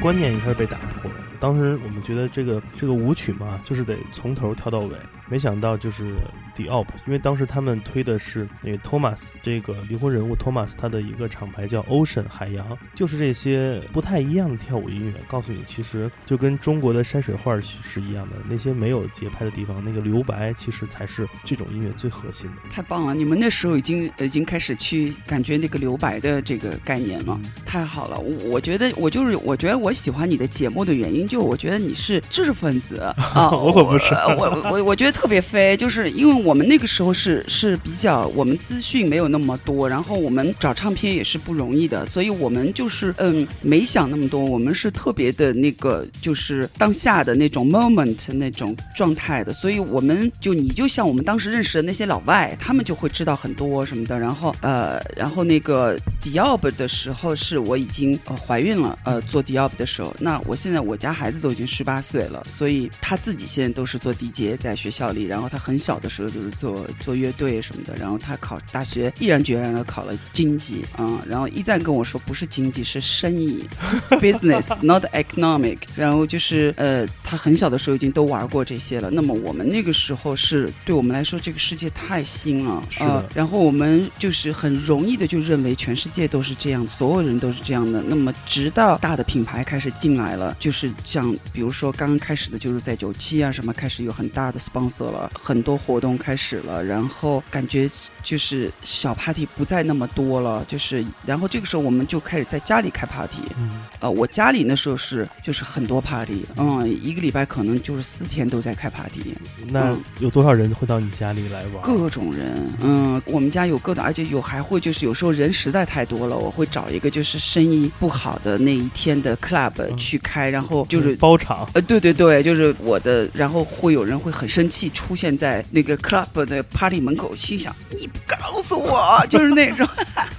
[0.00, 1.16] 观念一开始被打破了。
[1.38, 4.96] 当时我们觉得这个这个舞曲嘛，就是得从头跳到尾，
[5.28, 6.14] 没想到就是
[6.56, 22.56] The Op，因为当时他们推的是那个 Thomas 这个灵魂人物 Thomas 他的一个厂牌叫 Ocean 海洋，就是这些不太一样的跳舞音乐，告诉你其实就跟中国的山水画是一样的，那些没有节拍的地方，那个留白其实才是这种音乐最核心的。
[22.70, 23.14] 太棒了！
[23.14, 28.18] 你们那时候已经已经开始去感觉那个留白的这个概念了，太好了！
[28.18, 73.64] 我我觉得我就是我觉得我喜欢你的节目的原因，就我觉得你是知识分子啊， 我可不是，我我我觉得特别飞，就是因为我们那个时候是是比较我们资讯没有那么多，然后我们找唱片也是不容易的，所以我们就是嗯没想那么多，我们是特别的那个就是当下的那种 moment 那种状态的，所以我们就你就像我们当时认识的那些老外，他们就会知道很多什么的，然后呃然后那个 Diop 的时候是我已经呃怀孕了，呃做 Diop 的时候，那我现在我家孩子都已经十八岁了，所以他自己现在都是做 DJ 在学校里，然后他很小的时候就是做做乐队什么的，然后他考大学毅然决然的考了经济，嗯，然后一再跟我说不是经济是生意
[74.10, 83.06] ，business not economic，然后就是呃他很小的时候已经都玩过这些了，那么我们那个时候是对我们来说这个世界太新了，是的。
[83.06, 88.00] 呃然后我们就是很容易的就认为全世界都是这样，所有人都是这样的。
[88.06, 97.90] 那么直到大的品牌开始进来了，就是像比如说刚刚开始的就是在九七啊什么开始有很大的 sponsor 了，很多活动开始了，然后感觉
[98.22, 109.34] 就是小 party 不再那么多了，就是然后这个时候我们就开始在家里开 party，嗯，呃，我家里那时候是就是很多 party，嗯，一个礼拜可能就是四天都在开 party，
[109.70, 111.82] 那嗯有多少人会到你家里来玩？
[111.82, 121.16] 各种人，嗯，我们家有各种，而且有还会就是有时候人实在太多了，我会找一个就是生意不好的那一天的 club 嗯去开，然后就是。
[121.16, 129.88] 包场，呃，对对对，就是我的，然后会有人会很生气，出现在那个 club 的 party 门口，心想你不告诉我，就是那种，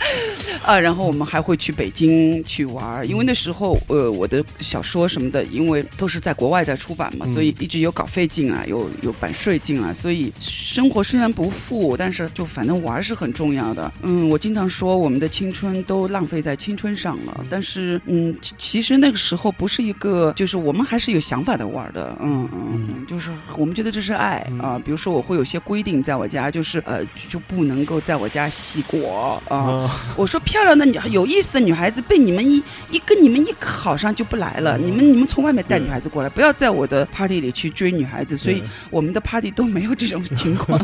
[0.64, 7.34] 啊，然后我们还会去北京去玩，因为那时候呃我的小说什么的，因为都是在国外在出版嘛，嗯。
[7.34, 13.92] 所以一直有稿费进来，有有版税进来，所以生活虽然不富，但是就反正玩儿是很重要的。
[14.02, 24.60] 嗯，我经常说我们的青春都浪费在青春上了，但是嗯，其其实那个时候不是一个，就是我们还是有想法的玩儿的，嗯嗯，嗯就是我们觉得这是爱嗯。
[24.60, 29.56] 啊、比如说我会有些规定，在我家就是呃就不能够在我家洗果啊。
[29.56, 40.78] 啊，我说漂亮的女有意思的女孩子被你们一一跟你们一考上就不来了，嗯你们你们从外面带女孩子过来，不要在我的 party 里去追女孩子，所以我们的 party 都没有这种情况，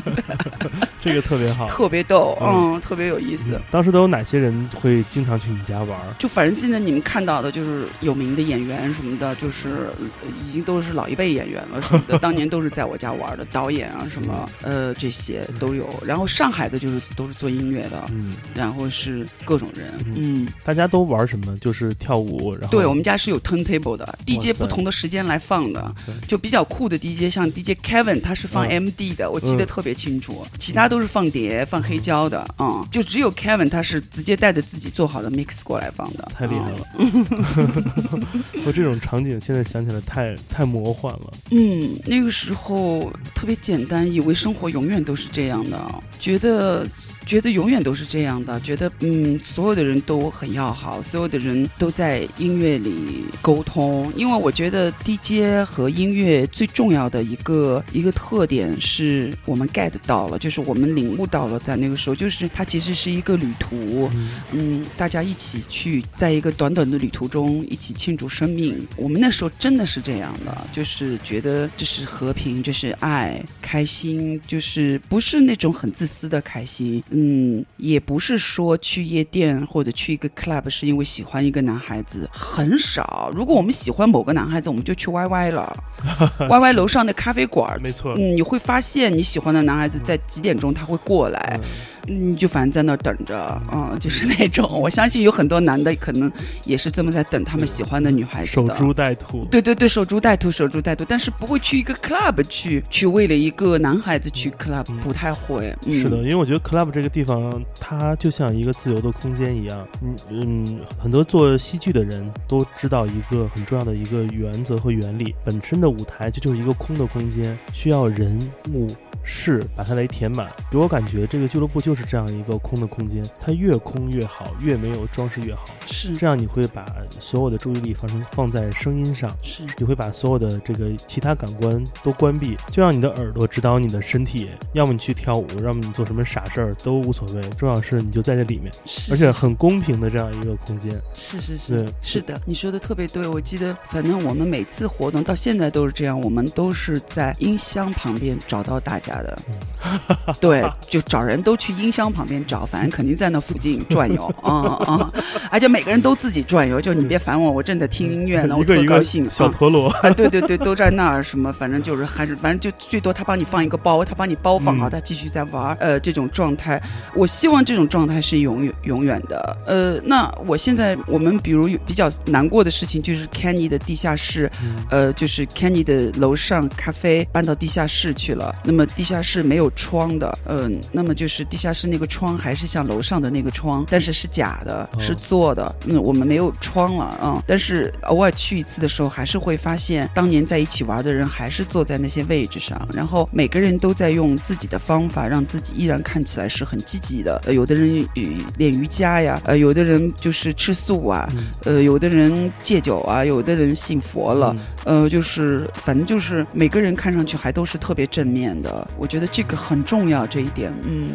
[1.01, 1.67] 这个特别好。
[1.67, 3.61] 特别逗，嗯嗯，特别有意思嗯。
[3.71, 5.99] 当时都有哪些人会经常去你家玩？
[6.19, 10.05] 就反正现在你们看到的，就是有名的演员什么的，就是呃
[10.47, 15.89] 已经都是老一辈演员了什么的， 当年都是在我家玩的，导演啊什么，呃这些都有。
[16.05, 21.57] 然后上海的就是都是做音乐的，嗯，然后是各种人，嗯嗯，大家都玩什么？
[21.59, 25.93] 就是跳舞，然后对我们家是有 turntable 的哇，DJ 不同的时间来放的。
[26.27, 30.45] 就比较酷的 DJ，像 DJ Kevin，他是放嗯 MD 的，我记得嗯特别清楚。
[30.57, 38.27] 其他都是放碟、放黑胶的，嗯，就只有 Kevin 他是直接带着自己做好的 mix 过来放的，太厉害嗯了。
[38.65, 41.33] 我这种场景现在想起来太太魔幻了。
[41.51, 45.77] 嗯，那个时候特别简单，以为生活永远都是这样的，
[46.19, 46.87] 觉得
[47.25, 54.11] 觉得永远都是这样的，觉得嗯，所有的人都很要好，所有的人都在音乐里沟通。
[54.15, 64.09] 因为我觉得 DJ 和音乐最重要的一个一个特点是我们 get 到了，就是我们领悟到了，在那个时候，就是它其实是一个旅途。
[64.13, 68.85] 嗯嗯，大家一起去，在一个短短的旅途中一起庆祝生命。
[68.95, 77.03] 我们那时候真的是这样的，就是觉得这是和平，这是爱，开心，就是不是那种很自私的开心。
[77.15, 83.31] 嗯，也不是说去夜店或者去一个 club 是因为喜欢一个男孩子，很少。
[83.33, 85.71] 如果我们喜欢某个男孩子，我们就去 YY 了，
[86.49, 87.79] YY 楼上的咖啡馆。
[87.81, 88.13] 没错。
[88.17, 91.69] 嗯，你会发现你喜欢的男孩子在几点钟他会过来，嗯
[92.05, 94.67] 你就反正在那儿等着，嗯，就是那种。
[94.79, 96.31] 我相信有很多男的可能
[96.65, 98.75] 也是这么在等他们喜欢的女孩子的。
[98.75, 99.45] 守株待兔。
[99.49, 105.75] 对对对，守株待兔，守株待兔，但是不会去一个 club 去去为了一个男孩子去 club，、嗯不太会。
[105.87, 109.87] 嗯、是的，因为我觉得 club 这个地方，它就像一个自由的空间一样。
[110.01, 118.37] 嗯嗯，很多做戏剧的人都知道一个很重要的一个原则和原理，本身的舞台就就是一个空的空间，需要人
[118.73, 118.87] 物
[119.23, 125.63] 事把它来填满，给我感觉这个俱乐部就是这样一个空的空间，它越空越好，越没有装饰越好。
[125.85, 140.99] 是这样你会把所有的注意力放成放在声音上，是你会把所有的这个其他感官都关闭，就让你的耳朵指导你的身体，要么你去跳舞，要么你做什么傻事儿都无所谓，重要是你就在这里面，是，而且很公平的这样一个空间。
[141.13, 143.27] 是是是对是的，你说的特别对。
[143.27, 149.37] 我记得，反正我们每次活动到现在都是这样，我们都是在音箱旁边找到大家的。
[150.41, 154.53] 对，就找人都去音箱旁边找，反正肯定在那附近转悠，啊
[154.85, 155.11] 啊！
[155.49, 159.25] 而且每个人都自己转悠，就你别烦我，我正在听音乐呢，我一个一个特高兴。
[159.25, 166.81] 啊小陀螺，啊，对对对，都在那儿，什么反正就是还是反正就最多他帮你放一个包，他帮你包放好，嗯他继续在玩儿，呃，这种状态，
[167.15, 169.57] 我希望这种状态是永远永远的。
[169.65, 174.49] 呃，那我现在我们比如有比较难过的事情就是 Kenny 的地下室，
[174.91, 197.41] 呃，就是 Kenny 的楼上咖啡搬到地下室去了，那么地下室没有窗的，嗯、那么就是地下室那个窗还是像楼上的那个窗，但是是假的，哦是做的，嗯，我们没有窗了啊、但是偶尔去一次的时候，还是会发现当年在一起玩的人还是坐在那些位置上，然后每个人都在用自己的方法让自己依然看起来是很积极的。
[197.45, 198.23] 呃，有的人呃
[198.57, 204.55] 练瑜伽呀，呃，有的人就是吃素啊，嗯呃，有的人戒酒啊，有的人信佛了，
[204.85, 211.11] 嗯呃，就是反正就是每个人看上去还都是特别正面的，我觉得这个很重要这一点，嗯。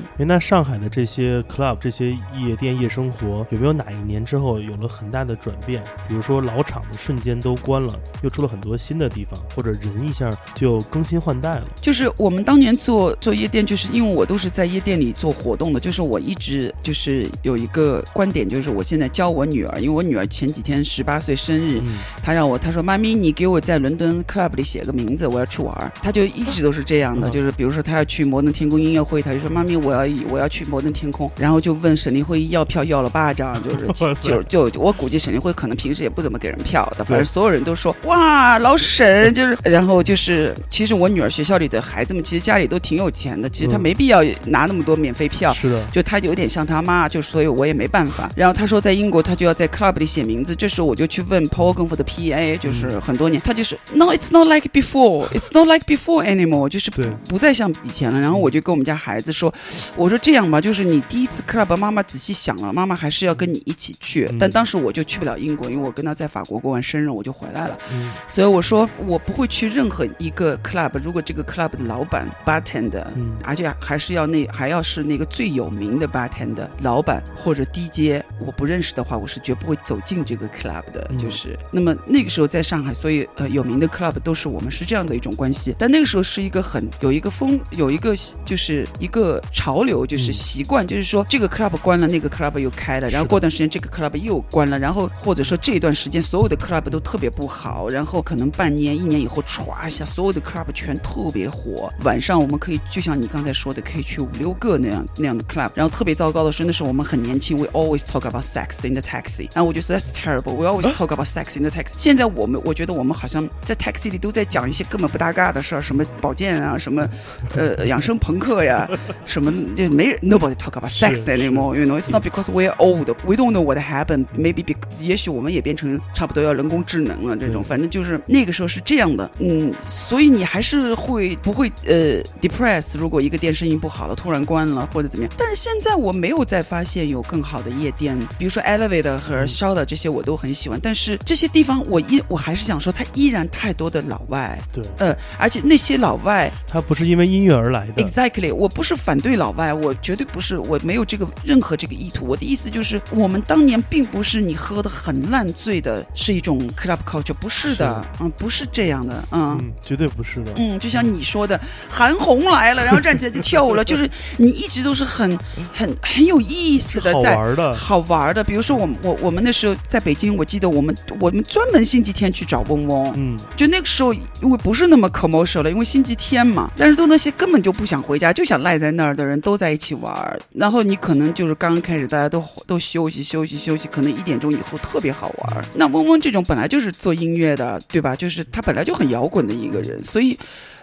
[0.48, 5.84] 上海的这些 club、这些夜店、夜生活，有没有哪一年之后有了很大的转变？
[6.08, 7.92] 比如说老厂的瞬间都关了，
[8.22, 11.66] 又出了很多新的地方，或者人一下就更新换代了。
[11.76, 21.92] 就是我们当年做做夜店，就是因为我都是在夜店里做活动的，就是我一直就是有一个观点，就是我现在教我女儿，因为我女儿前几天十八岁生日，嗯
[22.22, 25.92] 她让我她说妈咪，你给我在伦敦 club 里写个名字，我要去玩儿。
[26.02, 45.52] 她就一直都是这样的，嗯就是比如说她要去摩登天空音乐会，她就说妈咪，我要我要去摩登天空，然后就问沈凌辉要票要了巴掌，就是就就就我估计沈凌辉可能平时也不怎么给人票的，反正所有人都说哇老沈就是，然后就是其实我女儿学校里的孩子们其实家里都挺有钱的，其实他嗯没必要拿那么多免费票。
[45.52, 48.30] 是的，就他有点像他妈，就所以我也没办法。
[48.36, 56.90] 然后他说在英国他就要在 club 里写名字，这时候我就去问 Paul 功夫的 PA，就是很多年，他就是 No, it's not like before, it's not like before anymore，就是
[57.28, 58.20] 不再像以前了。
[58.20, 59.52] 然后我就跟我们家孩子说，
[59.96, 64.28] 我说这样吧，就是你第一次 club，妈妈仔细想了，妈妈还是要跟你一起去。
[64.30, 67.78] 嗯但当时我就去不了英国，因为我跟他在法国过完生日我就回来了。
[67.90, 81.06] 嗯所以我说我不会去任何一个 club，如果这个 club 的老板 bartender，、嗯而且还是要那还要是那个最有名的 bartender 老板或者 DJ，我不认识的话，我是绝不会走进这个 club 的。
[81.08, 85.74] 嗯就是那么那个时候在上海，所以呃有名的 club 都是我们是这样的一种关系。
[85.78, 88.14] 但那个时候是一个很有一个风有一个
[88.44, 101.92] 就是一个潮流，就是嗯习惯，就是说这个 club 关了，那个 club 又开了，然后过段时间这个 club 又关了，然后或者说这段时间所有的 club 都特别不好，然后可能半年一年以后歘一下，所有的 club 全特别火。
[102.04, 105.70] 晚上我们可以就像你刚才说的，可以去五六个那样那样的 club。
[105.74, 109.48] 然后特别糟糕的是，那时候我们很年轻，we always talk about sex in the taxi。
[109.54, 111.92] 然后我就说 that's terrible，we always talk about sex in the taxi。
[111.96, 117.08] 现在我们我觉得我们好像在 taxi 里都在讲一些根本不搭嘎的事儿，什么保健啊，什么
[117.54, 118.88] 呃养生朋克呀，
[119.24, 121.76] 什么就没人 nobody talk about sex anymore。
[121.76, 123.08] You know, it's not because we're old.
[123.26, 124.26] We don't know what happened.
[124.36, 132.96] Maybe because 也许我们也变成差不多要人工智能了这种，反正就是那个时候是这样的，嗯，所以你还是会不会呃 depress？
[132.96, 135.34] 如果一个店生意不好了，突然关了或者怎么样？
[135.36, 148.04] 但是现在我没有再发现有更好的夜店，比如说 Elevator 和 Shouter 这些我都很喜欢，但是这些地方我依我还是想说，它依然太多的老外，对，呃，而且那些老外他不是因为音乐而来的。
[148.04, 152.24] Exactly，我不是反对老外，我绝对不是，我没有这个任何这个意图。
[152.26, 159.58] 我的意思就是，我们当年并不是你喝的很烂醉的，是一种 club culture，不是的，嗯，不是这样的，嗯。
[159.60, 160.52] 嗯，绝对不是的。
[160.56, 161.58] 嗯，就像你说的，
[161.88, 165.38] 韩红来了，然后站起来就跳舞了， 就是你一直都是很、
[165.72, 168.44] 很、很有意思的好在玩的，好玩的。
[168.44, 180.36] 比如说我们我我们那时候在北京，我记得我们我们专门星期天去找嗡嗡，嗯，就那个时候，因为不是那么 commercial 了，因为星期天嘛，但是都那些根本就不想回家，就想赖在那儿的人都在一一起玩儿。
[180.52, 185.64] 然后你可能就是刚刚开始大家都都休息休息休息，可能一点钟以后特别好玩儿。
[185.76, 188.16] 那嗡嗡这种本来就是做音乐的，对吧？
[188.16, 190.36] 就是他本来就很摇滚的一个人，所以。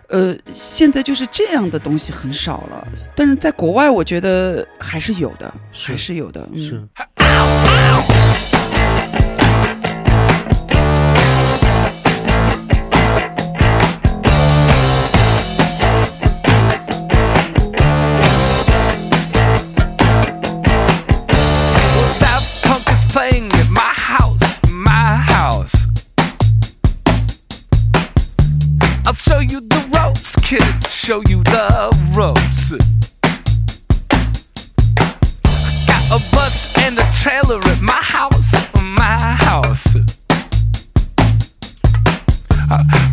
[0.08, 6.48] 呃，现在就是这样的东西很少了，但是在国外，我觉得还是有的，还是有的。
[6.54, 6.88] 嗯、
[31.06, 31.70] show you the
[32.18, 32.72] ropes.
[35.86, 38.52] Got a bus and a trailer at my house,
[38.82, 39.96] my house.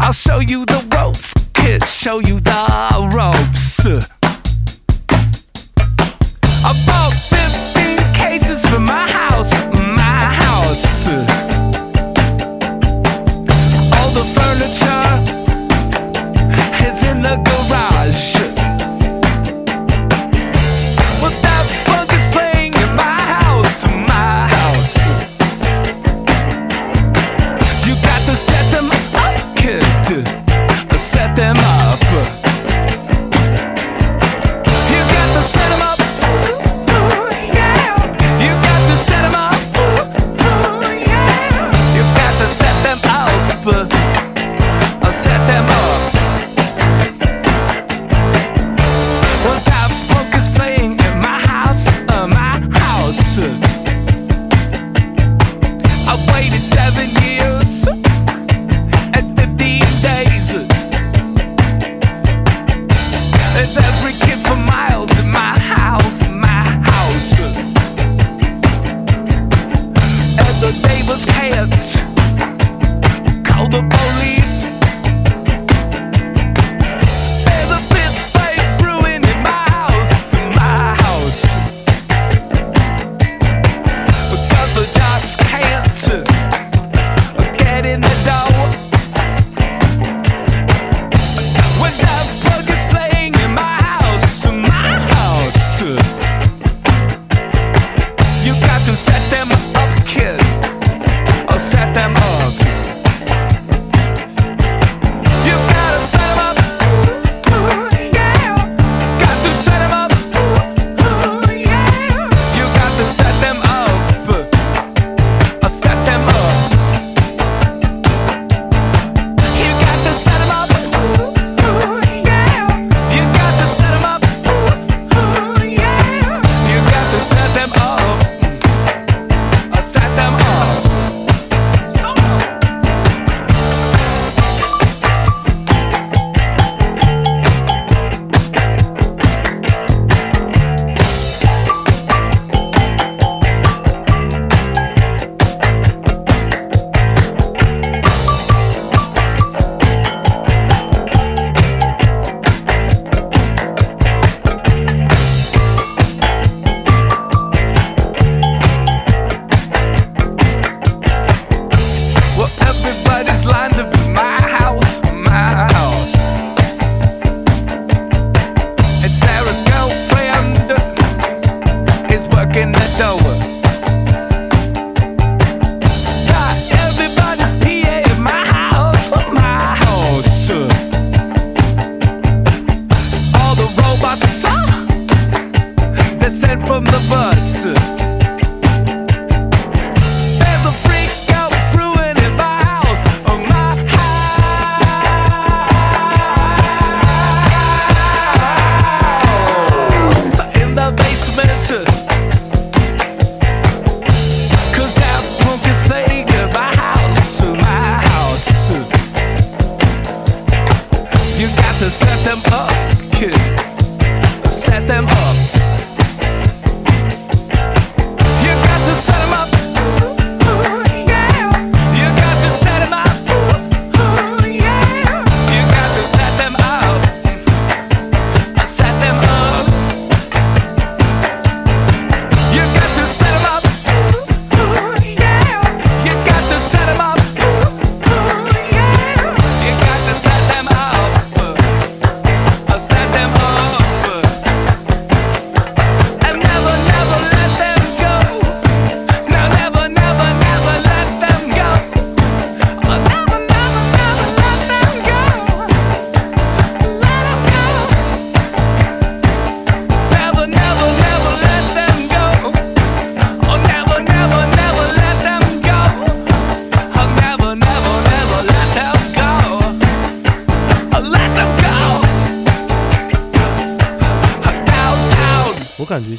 [0.00, 3.84] I'll show you the ropes, kid, show you the ropes.
[6.64, 9.11] I bought 15 cases for my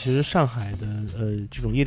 [0.04, 0.63] 其实上海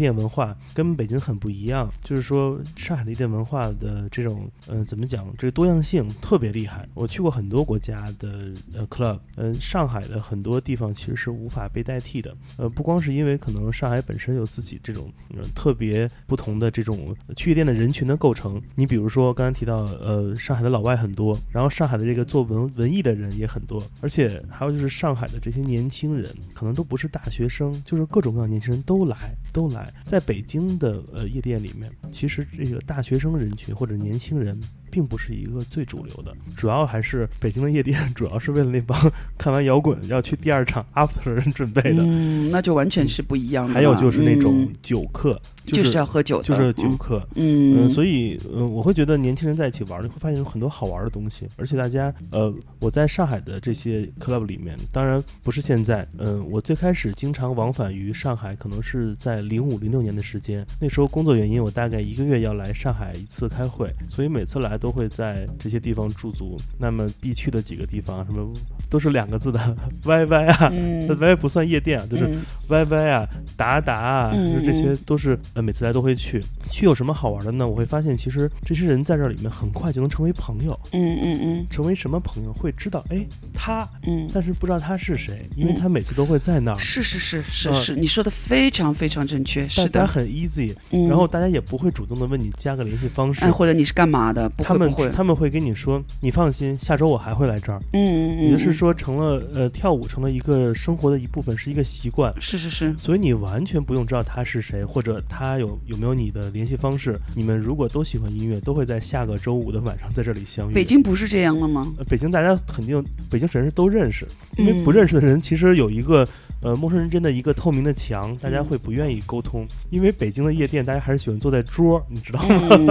[0.06, 6.88] 店文化跟北京很不一样，就是说上海的夜店文化的这种呃怎么讲，这个多样性特别厉害。
[6.94, 12.32] 我去过很多国家的呃 club，嗯、上海的很多地方其实是无法被代替的。
[12.56, 18.62] 呃，不光是因为可能上海本身有自己这种、呃、特别不同的这种去夜店的人群的构成。
[18.76, 29.16] 你比如说刚才提到，呃，上海的老外很多，然后上海的这个做文文艺的人也很多，而且还有就是上海的这些年轻人，可能都不是大学生，就是各种各样年轻人都来
[29.52, 29.92] 都来。
[30.04, 34.60] 在北京的呃夜店里面，其实这个大学生人群或者年轻人。
[34.96, 38.98] 并不是一个最主流的，主要还是北京的夜店，主要是为了那帮
[39.36, 42.02] 看完摇滚要去第二场 after 的人准备的。
[42.02, 43.74] 嗯，那就完全是不一样的。
[43.74, 66.56] 还有就是那种嗯酒客，就是是要喝酒的，就是酒客，嗯，所以，呃，我会觉得年轻人在一起玩，你会发现有很多好玩的东西，而且大家，呃，我在上海的这些 club 里面，当然不是现在，嗯、我最开始经常往返于上海，可能是在零五零六年的时间，那时候工作原因，我大概一个月要来上海一次开会，所以每次来都会在这些地方驻足。
[66.78, 68.52] 那么必去的几个地方，什么
[68.90, 70.70] 都是两个字的 YY 啊，
[71.08, 76.40] YY 不算夜店啊，就是嗯 YY 啊、达达啊，嗯就是这些都是呃每次来都会去。
[76.70, 77.66] 去有什么好玩的呢？
[77.66, 80.78] 我会发现其实这些人在这里面很快就能成为朋友。
[80.92, 82.52] 嗯嗯嗯成为什么朋友？
[82.52, 83.24] 会知道哎
[83.54, 86.78] 他，嗯，但是不知道他是谁，因为嗯他每次都会在那儿。
[86.78, 94.48] 是是是是呃是，你说的非常非常正确，是的，很 easy，、嗯然后大家也不会主动的问你加个联系方式，哎，或者你是干嘛的？
[94.78, 97.80] 们会，他们会跟你说，你放心，下周我还会来这儿。
[97.92, 102.32] 嗯嗯嗯，也就是嗯说，成了呃跳舞成了一个生活的一部分，是一个习惯。
[102.40, 107.18] 是是是，所以你完全不用知道他是谁，或者他有有没有你的联系方式。
[107.34, 110.74] 你们如果都喜欢音乐，都会在下个周五的晚上在这里相遇。
[110.74, 111.86] 北京不是这样了吗？
[111.98, 116.26] 呃，北京大家肯定北京城市都认识，因为嗯不认识的人其实有一个
[116.66, 119.64] 呃陌生人真的一个透明的墙，大家嗯会不愿意沟通。
[119.88, 122.66] 因为北京的夜店，大家还是喜欢坐在桌，你知道吗？
[122.70, 122.86] 嗯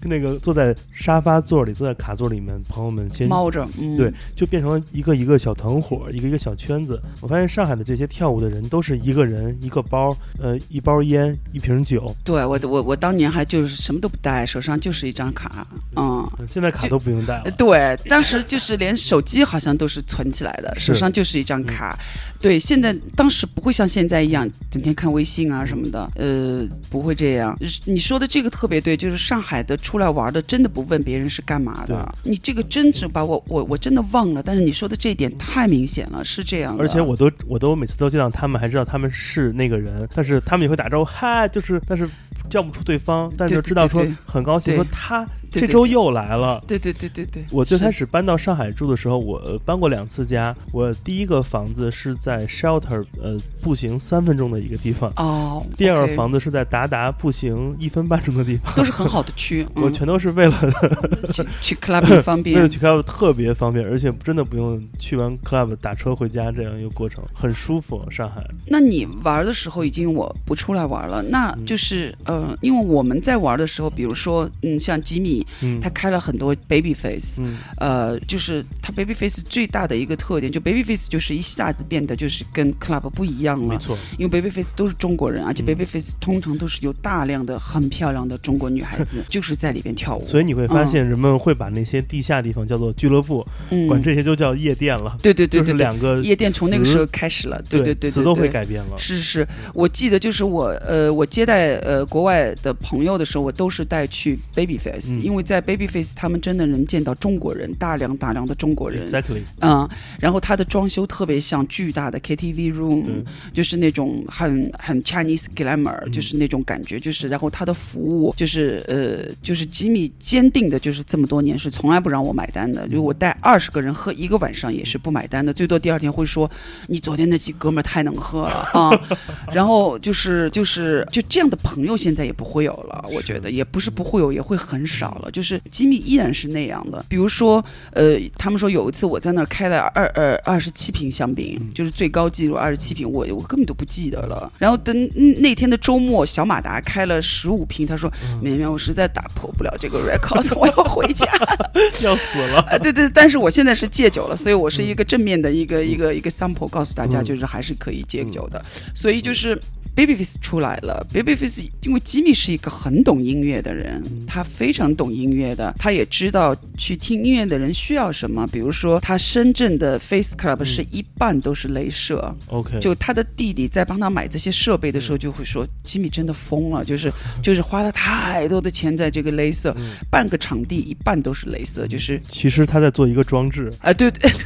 [0.00, 7.00] 跟 那个坐在沙发座里，坐在卡座里面，朋友们先猫着，嗯，对，就变成了一个一个小团伙，一个一个小圈子。
[7.20, 10.10] 我发现上海的这些跳舞的人都是一个人一个包，
[10.40, 15.64] 呃，一包烟，一瓶酒，对我我我当年还就是什么都不带，手上就是一张卡，
[15.94, 16.28] 嗯。
[16.36, 17.50] 呃现在卡都不用带呃了。
[17.56, 21.96] 对，当时就是连手机好像都是存起来的，手上就是一张卡。
[22.40, 27.54] 对，现在当时不会像现在一样整天看微信啊什么的，呃，不会这样。
[27.84, 32.14] 你说的这个特别对，就是上海的出来玩的，真的不问别人是干嘛的。
[32.22, 36.82] 你这个真是把我我我真的忘了，但是你说的这一点太明显了，是这样的。
[36.82, 42.08] 而且我都我都每次都见到他们，还知道他们是那个人，但是他们也会打招呼，嗨，就是但是
[42.48, 46.62] 叫不出对方，但对就知道说很高兴，说他对对对这周又来了。
[46.66, 50.54] 对对对对对，我最开始搬到上海住的时候，我呃搬过两次家。
[50.72, 58.74] 我第一个房子是在 Shelter，呃，步行三分钟的一个地方；哦，第二个房子是在达达，步行一分半钟的地方。
[58.74, 60.54] 都是很好的区， 嗯、我全都是为了
[61.32, 62.68] 去去 club 方便 为了。
[62.68, 68.00] 去 club 特别方便，而且真的不用去完 club 打车回家这样一个过程，很舒服。
[68.10, 83.66] 上海，那你玩的时候已经我不出来玩了，那就是、呃，因为我们在玩的时候，比如说嗯，像吉米嗯，他开了很多 baby face，嗯呃，就是他 baby face 最大的一个特点，就 baby face 就是一下子变得就是跟 club 不一样了。
[83.66, 90.24] 没错，因为 baby face 都是中国人，而且嗯 baby face 通常都是有大量的很漂亮的中国女孩子， 就是在里边跳舞。
[90.24, 95.16] 所以你会发现人们会把那些地下地方叫做俱乐部，嗯，管这些就叫夜店了。
[95.22, 97.60] 对对对对对，两个夜店从那个时候开始了。
[97.68, 98.98] 对对对对词都会改变了。
[98.98, 109.08] 是是是，我记得就是我呃，我接待呃国外的朋友的时候，我都是带去 Babyface，、嗯因为在 Babyface 他们真的能见到中国人，大量大量的中国人。
[109.08, 113.04] Exactly，嗯，然后它的装修特别像巨大的 KTV room，
[113.52, 116.10] 就是那种很很 Chinese glamour，、嗯。
[116.10, 126.50] 就是那种感觉，就是然后它的服务就是呃就是吉米坚定的，就是这么多年是从来不让我买单的，就我带二十个人喝一个晚上也是不买单的，最多第二天会说
[126.88, 128.90] 你昨天那几哥们儿太能喝了啊，
[129.52, 144.50] 然后就是就是就这样的朋友现在也不会有了，我觉得也不是不会有，也会很少了，就是吉米依然是那样的，比如说呃，他们说有一次我在那儿开了二二二十七瓶香槟，就是最高纪录二十七瓶，我我根本都不记得了。
[144.58, 148.12] 然后等嗯那天的周末，小马达开了十五瓶，他说
[148.42, 151.26] ：“绵绵，我实在打破不了这个 record， 我要回家。
[152.02, 152.58] 要死了。
[152.62, 158.62] 啊，对对，但是我现在是戒酒了，所以我是一个正面的一个一个一个 sample，告诉大家就是还是可以戒酒的。
[158.94, 159.58] 所以就是。
[159.96, 168.46] Babyface 出来了，Babyface 因为吉米是一个很懂音乐的人，他非常懂懂音乐的，他也知道去听音乐的人需要什么。
[168.52, 179.74] 比如说，他深圳的 Face Club 是一半都是镭射，OK，就他的弟弟在帮他买这些设备的时候，就会说：“吉米真的疯了，就是 就是花了太多的钱在这个镭射，
[180.10, 184.30] 半个场地一半都是镭射，就是其实他在做一个装置， 啊，对对。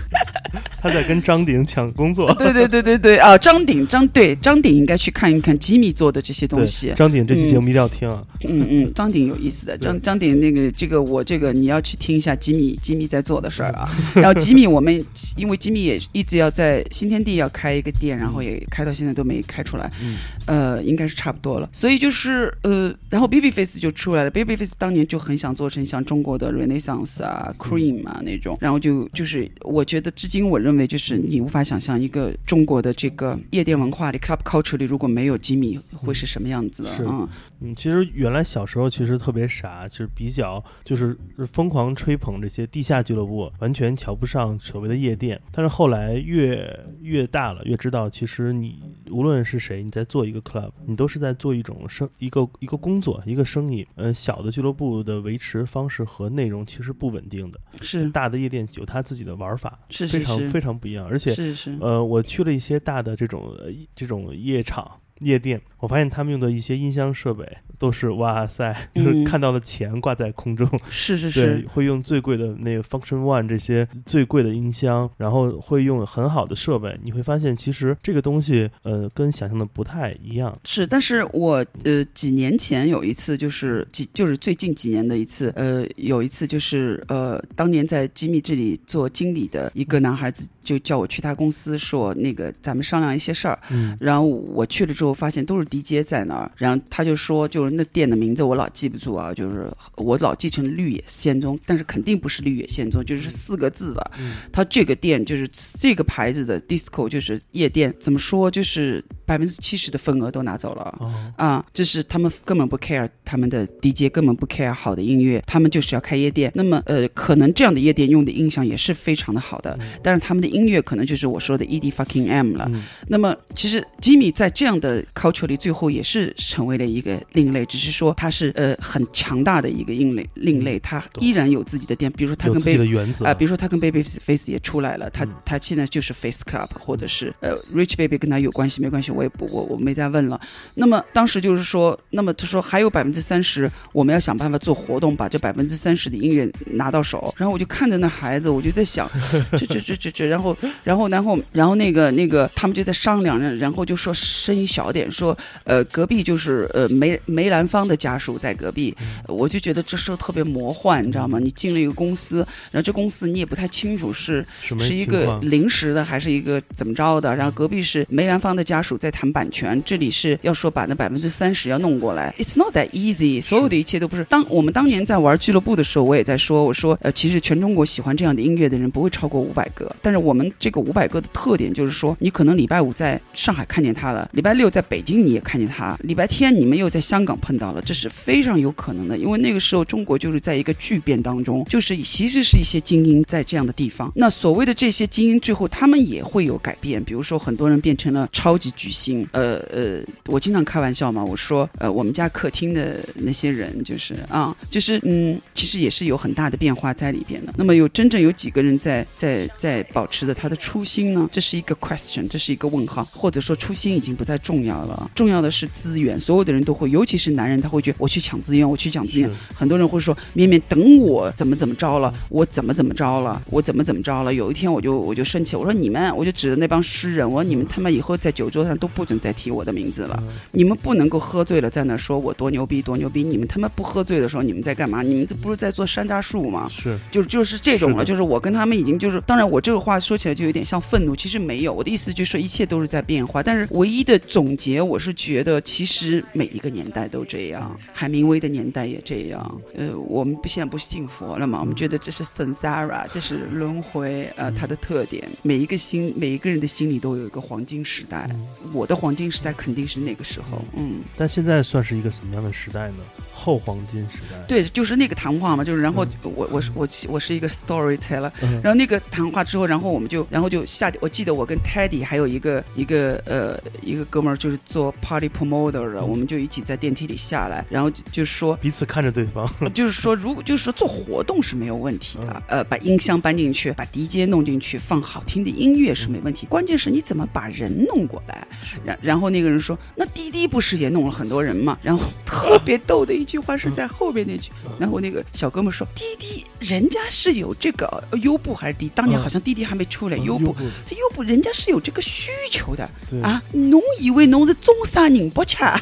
[0.80, 2.32] 他在跟张鼎抢工作。
[2.34, 8.22] 对对对对对啊，张鼎张对张鼎应该去看一看吉米做的这些东西，张鼎这期节目一定要听啊！
[8.46, 13.88] 嗯嗯，张鼎有意思的，张张鼎那个这个我这个你要去听一下吉米吉米在做的事儿啊。
[14.14, 14.94] 然后吉米我们
[15.36, 21.68] 因为吉米也一直要在新天地要开一个店，然后也开到现在都没开出来，嗯呃，应该是差不多了。
[21.72, 37.28] 所以就是呃，然后 Babyface 就出来了，Babyface 当年就很想做成像中国的 Renaissance 啊、Cream 啊那种，然后就就是我觉得至今我认为就是你无法想象一个中国的这个夜店文化的 Club Culture 里如果没有吉米会是什么样子的是啊。
[37.60, 40.43] 嗯，其实原来小时候其实特别傻，就是比较
[40.84, 41.16] 就是
[41.52, 45.40] 疯狂吹捧这些地下俱乐部，完全瞧不上所谓的夜店。
[45.52, 46.68] 但是后来越
[47.00, 53.86] 越大了，越知道其实你无论是谁，你在做一个 club，你都是在做一种生一个一个工作一个生意。
[53.94, 64.90] 呃，小的俱乐部的维持方式和内容其实不稳定的，是大的夜店有它自己的玩法，是是非常非常不一样，而且是是，呃，我去了一些大的这种呃这种夜场。
[65.20, 67.46] 夜店，我发现他们用的一些音箱设备
[67.78, 93.96] 都是哇塞，就是嗯看到了钱挂在空中，是是，是，会用最贵的那个 Function One 这些最贵的音箱，然后会用很好的设备，你会发现其实这个东西呃跟想象的不太一样，是，但是我呃几年前有一次，就是几就是最近几年的一次，呃有一次就是呃当年在吉米这里做经理的一个男孩子就叫我去他公司说那个咱们商量一些事儿，嗯。
[94.00, 104.10] 然后我去了之后发现都是 DJ 在那儿，然后他就说就是那店的名字我老记不住啊，就是我老记成绿野仙踪，但是肯定不是绿野仙踪，就是四个字的。
[104.52, 105.48] 他这个店就是
[105.78, 110.96] 这个牌子的 disco 就是夜店，怎么说就是百分之七十的份额都拿走了。
[111.00, 116.52] 哦，啊，就是他们根本不 care 他们的 DJ，根本不 care 好的音乐，他们就是要开夜店。
[116.54, 122.70] 那么，呃，可能这样的夜店用的音响也是非常的好的，但是他们的音乐可能就是我说的 ED fucking M 了。
[122.72, 140.40] 嗯那么，其实吉米在这样的 culture 里，最后也是成为了一个另类，只是说他是呃很强大的一个另类，另类，他依然有自己的店，比如说他跟有自己 Baby 的原则啊、比如说他跟 Babyface 也出来了，他、嗯他现在就是 Face Club，或者是呃 Rich Baby 跟他有关系没关系，我也不我我没再问了。
[140.74, 147.34] 那么当时就是说，那么他说还有百分之三十，我们要想办法做活动，把这百分之三十的音乐拿到手。
[147.36, 149.10] 然后我就看着那孩子，我就在想，
[149.52, 158.94] 这这这这这，然后然后然后然后那个那个他们就在商量，然后就说声音小点，说呃隔壁就是呃梅梅兰芳的家属在隔壁，
[159.26, 161.38] 我就觉得这时候特别魔幻，你知道吗？
[161.38, 162.38] 你进了一个公司，
[162.70, 164.44] 然后这公司你也不太清楚是
[164.78, 165.38] 是一个？
[165.42, 174.24] 临时的还是一个怎么着的，然后隔壁是梅兰芳的家属在谈版权，这里是要说把那百分之三十要弄过来，It's not that easy，所有的一切都不是。
[174.24, 194.10] 当我们当年在玩俱乐部的时候，我也在说，我说呃，其实全中国喜欢这样的音乐的人不会超过五百个，但是我们这个五百个的特点就是说，你可能礼拜五在上海看见他了，礼拜六在北京你也看见他，礼拜天你们又在香港碰到了，这是非常有可能的，因为那个时候中国就是在一个巨变当中，就是其实是一些精英在这样的地方。
[194.16, 199.24] 那所谓的这些精英，最后他们也会有改变，比如说很多人变成了超级巨星。
[199.30, 207.54] 呃呃，我经常开玩笑嘛，我说呃我们家客厅的那些人就是啊，就是嗯，其实也是有很大的变化在里边的。
[207.56, 211.28] 那么有真正有几个人在在在保持着他的初心呢？
[211.30, 216.18] 这是一个 question，这是一个问号，或者说初心已经不再重要了，重要的是资源。
[216.18, 219.28] 所有的人都会，尤其是男人，他会觉得我去抢资源，我去抢资源。
[219.54, 224.32] 很多人会说，绵绵等我怎么怎么着了，我怎么怎么着了，我怎么怎么着了。
[224.32, 235.02] 有一天我就我就生气，我说你们，我就指着那帮诗人，我说你们他妈以后在酒桌上都不准再提我的名字了，你们不能够喝醉了在那说我多牛逼多牛逼，你们他妈不喝醉的时候你们在干嘛？
[235.02, 236.68] 你们这不是在做山楂树吗？
[236.70, 258.28] 是就就是这种了，就是我跟他们已经就是，当然我这个话说起来就有点像愤怒，其实没有，我的意思就是说一切都是在变化，但是唯一的总结，我是觉得其实每一个年代都这样，海明威的年代也这样，呃，我们不现在不信佛了嘛，我们觉得这是 samsara，这是轮回，呃，它的特点，每一个心每一个人的心里都有一个黄金时代，
[258.72, 262.98] 我的黄金时代肯定是那个时候，嗯，但现在算是一个什么样的时代呢？
[263.32, 264.40] 后黄金时代。
[264.46, 279.50] 对，就是那个谈话嘛，就是然后我我是我我是一个 storyteller，嗯，然后那个谈话之后，然后我们就，然后就下，我记得我跟 Teddy 还有一个一个呃一个哥们儿，就是做 party promoter 的，我们就一起在电梯里下来，然后就就说，彼此看着对方。
[279.72, 288.46] 就是说，如果就是说做活动是没有问题的，呃，把音箱搬进去，把 DJ 弄进去，放好听的音乐是没问题，关键是你怎么把人弄过来。
[288.84, 291.78] 然然后那个人说，那滴滴不是也弄了很多人吗？
[291.82, 300.54] 然后特别逗的一句话是在后边那句，然后那个小哥们说，滴滴人家是有这个呃优步还是滴，当年好像滴滴还没出来，优步。
[300.84, 303.42] 他优步人家是有这个需求的对啊！
[303.52, 305.58] 侬以为侬是中山人不切？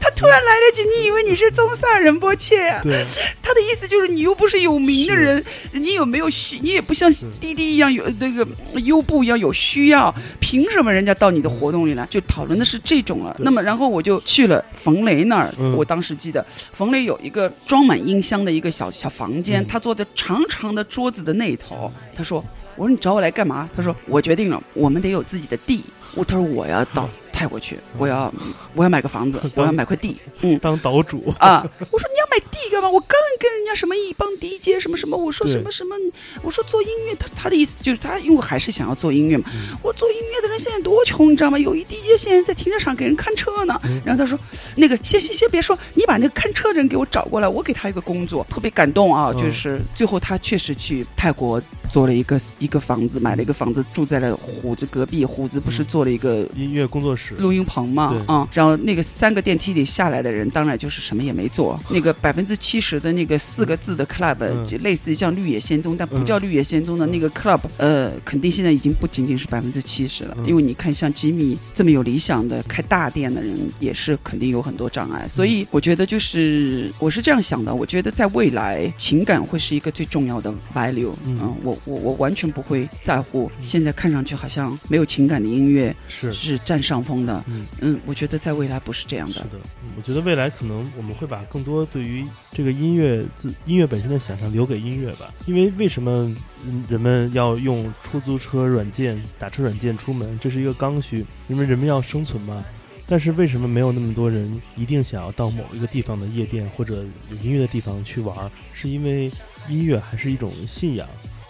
[0.00, 3.04] 他突然来了句：“你以为你是中山仁波切啊？”对，
[3.40, 6.58] 他的意思就是你又不是有名的人，你有没有需？
[6.60, 7.08] 你也不像
[7.38, 8.44] 滴滴一样有那个
[8.80, 12.04] 优步一样有需要，凭什么人家到你的活动里来？
[12.10, 13.36] 就讨论的是这种了。
[13.38, 22.44] 那么然后我就去了冯雷那儿，嗯我当时记得冯雷有一个装满音箱的一个小小房间，嗯他坐在长长的桌子的那头，他说。
[22.76, 23.68] 我说你找我来干嘛？
[23.74, 25.82] 他说我决定了，我们得有自己的地。
[26.18, 27.08] 我他说我呀到
[27.38, 28.34] 泰国去，我要
[28.74, 30.16] 我要买个房子，我要买块地。
[30.42, 31.32] 嗯，当岛主。
[31.38, 31.64] 啊！
[31.92, 32.90] 我说你要买地干嘛？
[32.90, 35.94] 我刚跟人家什么一帮 DJ 什么什么，我说什么什么，
[36.42, 39.44] 我说做音乐，他他的意思就是他，因为我还是想要做音乐嘛。
[39.54, 41.56] 嗯我做音乐的人现在多穷，你知道吗？
[41.56, 43.80] 有一 DJ 现在在停车场给人看车呢。
[43.84, 44.36] 嗯然后他说，
[44.74, 49.30] 那个先先先别说，你把那个看车的人给我找过来，我给他一个工作，特别感动啊！
[49.32, 57.27] 嗯就是最后他确实去泰国做了一个一个房子，买了一个房子住在了虎子隔壁，虎子不是做了一个音乐工作室。
[57.36, 61.78] 录音棚嘛对，啊、然后那个三个电梯里下来的人，当然就是什么也没做。
[61.90, 70.36] 那个百分之七十的那个四个字的 club，、嗯就类似于像绿野仙踪，但不嗯叫绿野仙踪的那个 club，、呃，肯定现在已经不仅仅是百分之七十了。
[70.38, 75.26] 嗯因为你看，像吉米这么有理想的开大店的人，也是肯定有很多障碍。
[75.28, 81.12] 所以我觉得就是我是这样想的，我觉得在未来情感会是一个最重要的 value。
[81.24, 86.32] 嗯嗯，我我我完全不会在乎现在看上去好像没有情感的音乐是。
[86.32, 87.44] 是占上风的。
[87.48, 89.34] 嗯，嗯，我觉得在未来不是这样的。
[89.34, 95.32] 是的，嗯我觉得未来可能我们会把更多对于这个音乐自音乐本身的想象留给音乐吧。
[95.46, 96.34] 因为为什么
[96.66, 100.38] 嗯人们要用出租车软件、打车软件出门？
[100.38, 102.64] 这是一个刚需，因为人们要生存嘛。
[103.10, 108.50] 但是为什么没有那么多人一定想要到某一个地方的夜店或者有音乐的地方去玩儿？
[108.74, 109.32] 是因为
[109.66, 111.08] 音乐还是一种信仰。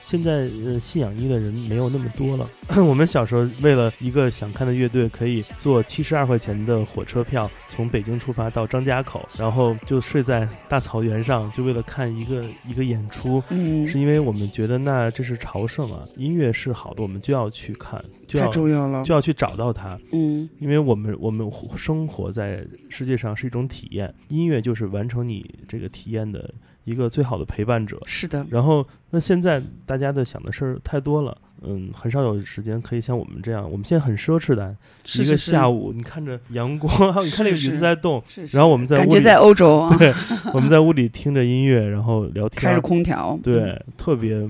[0.09, 2.48] 现在呃，信仰一的人没有那么多了。
[2.82, 13.42] 我们小时候为了一个想看的乐队，可以坐七十二块钱的火车票从北京出发到张家口，然后就睡在大草原上，就为了看一个一个演出。
[13.50, 19.04] 嗯，是因为我们觉得那这是朝圣啊，音乐是好的，我们就要去看，就太重要了。
[19.04, 20.00] 就要去找到它。
[20.12, 26.50] 嗯因为我们我们活生活在世界上是一种体验，音乐就是完成你这个体验的
[26.89, 28.01] 一个最好的陪伴者。
[28.07, 33.70] 是的，然后，那现在大家的想的事儿太多了，嗯，很少有时间可以像我们这样。
[33.70, 34.74] 我们现在很奢侈的，
[35.20, 36.91] 一个下午，你看着阳光，
[37.24, 40.14] 你看那个云在动，然后我们在屋里，感觉在欧洲啊， 对，
[40.55, 42.61] 我们在屋里听着音乐，然后聊天。
[42.61, 43.39] 开着，空调。
[43.43, 44.49] 对，特别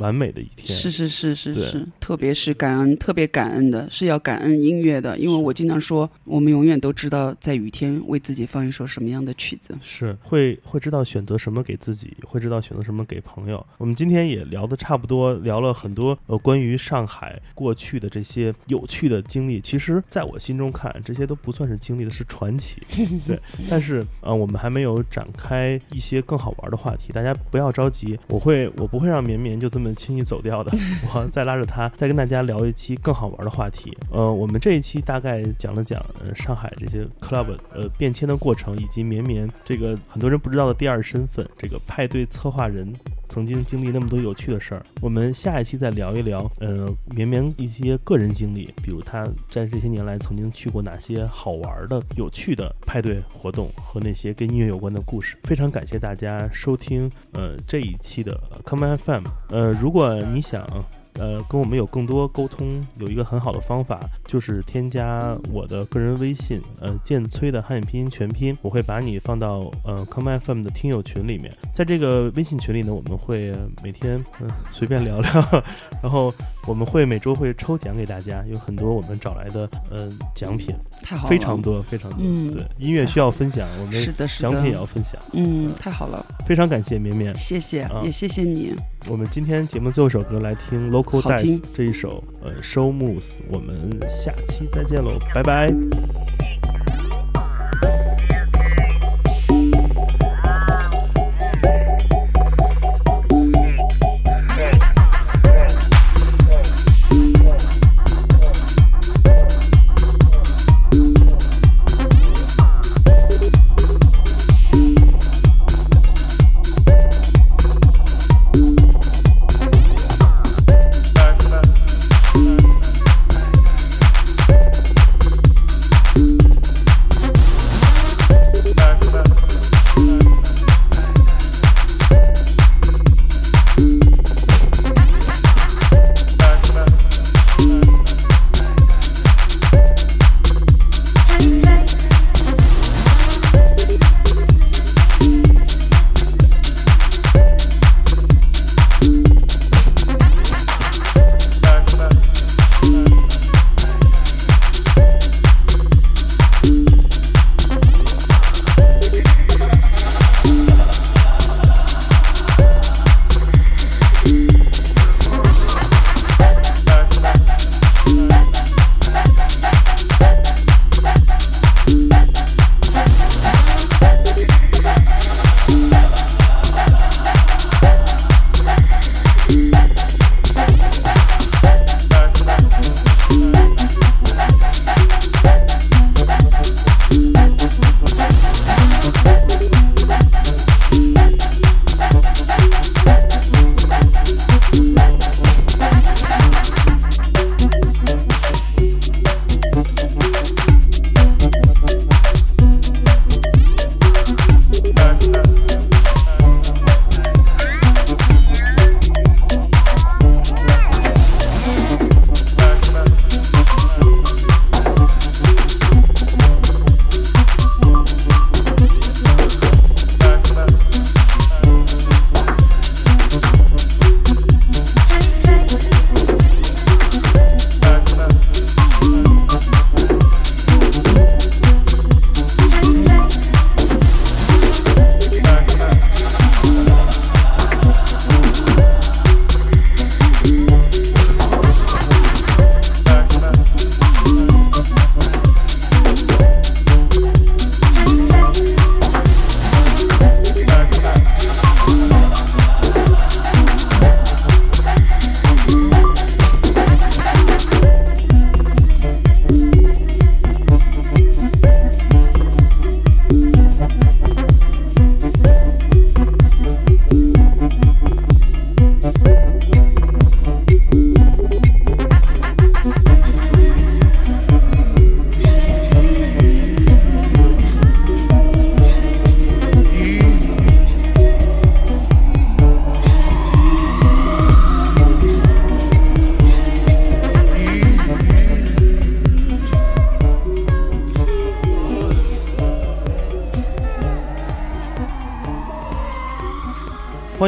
[0.00, 0.66] 完美的一天。
[0.76, 9.74] 是是是是是，特别是感恩，特别感恩的是要感恩音乐的，因为我经常说，我们永远都知道在雨天为自己放一首什么样的曲子。
[9.82, 13.64] 是会会知道选择什么给自己，会知道选择什么给朋友。
[13.78, 19.60] 我们今天也聊的差不多，聊了很多呃关于上海过去的这些有趣的经历。
[19.60, 22.80] 其实，在我心中看，这些都不算是经历的，是传奇。
[23.26, 23.38] 对，
[23.68, 30.72] 但是呃，我们还没有展开一些更好玩的话题，大家不要着急，我会我不会让绵绵就这么轻易走掉的，
[31.14, 33.96] 我再拉着他再跟大家聊一期更好玩的话题。
[34.12, 42.92] 呃，我们这一期大概讲了讲呃上海这些 club 呃变迁的过程，以及绵绵这个很多人不知道的第二身份，这个派对策划人。
[43.30, 55.36] 曾经经历那么多有趣的事儿，我们下一期再聊一聊，呃，绵绵一些个人经历，比如他在这些年来曾经去过哪些好玩的、有趣的派对活动和那些跟音乐有关的故事。
[55.44, 59.24] 非常感谢大家收听，呃，这一期的 Come FM。
[59.48, 60.66] 呃，如果你想。
[61.14, 71.52] 呃，跟我们有更多沟通，有一个很好的方法，就是添加我的个人微信，呃，剑崔的汉语拼音全拼，我会把你放到呃 Come FM 的听友群里面。
[71.74, 73.52] 在这个微信群里呢，我们会
[73.82, 75.30] 每天嗯、随便聊聊，
[76.02, 76.32] 然后
[76.66, 82.18] 我们会每周会抽奖给大家，有很多我们找来的呃奖品，太好了，非常多非常多。
[82.22, 85.20] 嗯对，音乐需要分享，我们是的，是的，奖品也要分享。
[85.32, 88.74] 嗯，太好了，非常感谢绵绵，谢谢，啊也谢谢你。
[89.08, 93.74] 我们今天节目最后一首歌来听 Low Local 好听 Dice 这一首呃 Show Moves，我们
[94.08, 95.72] 下期再见喽，拜拜。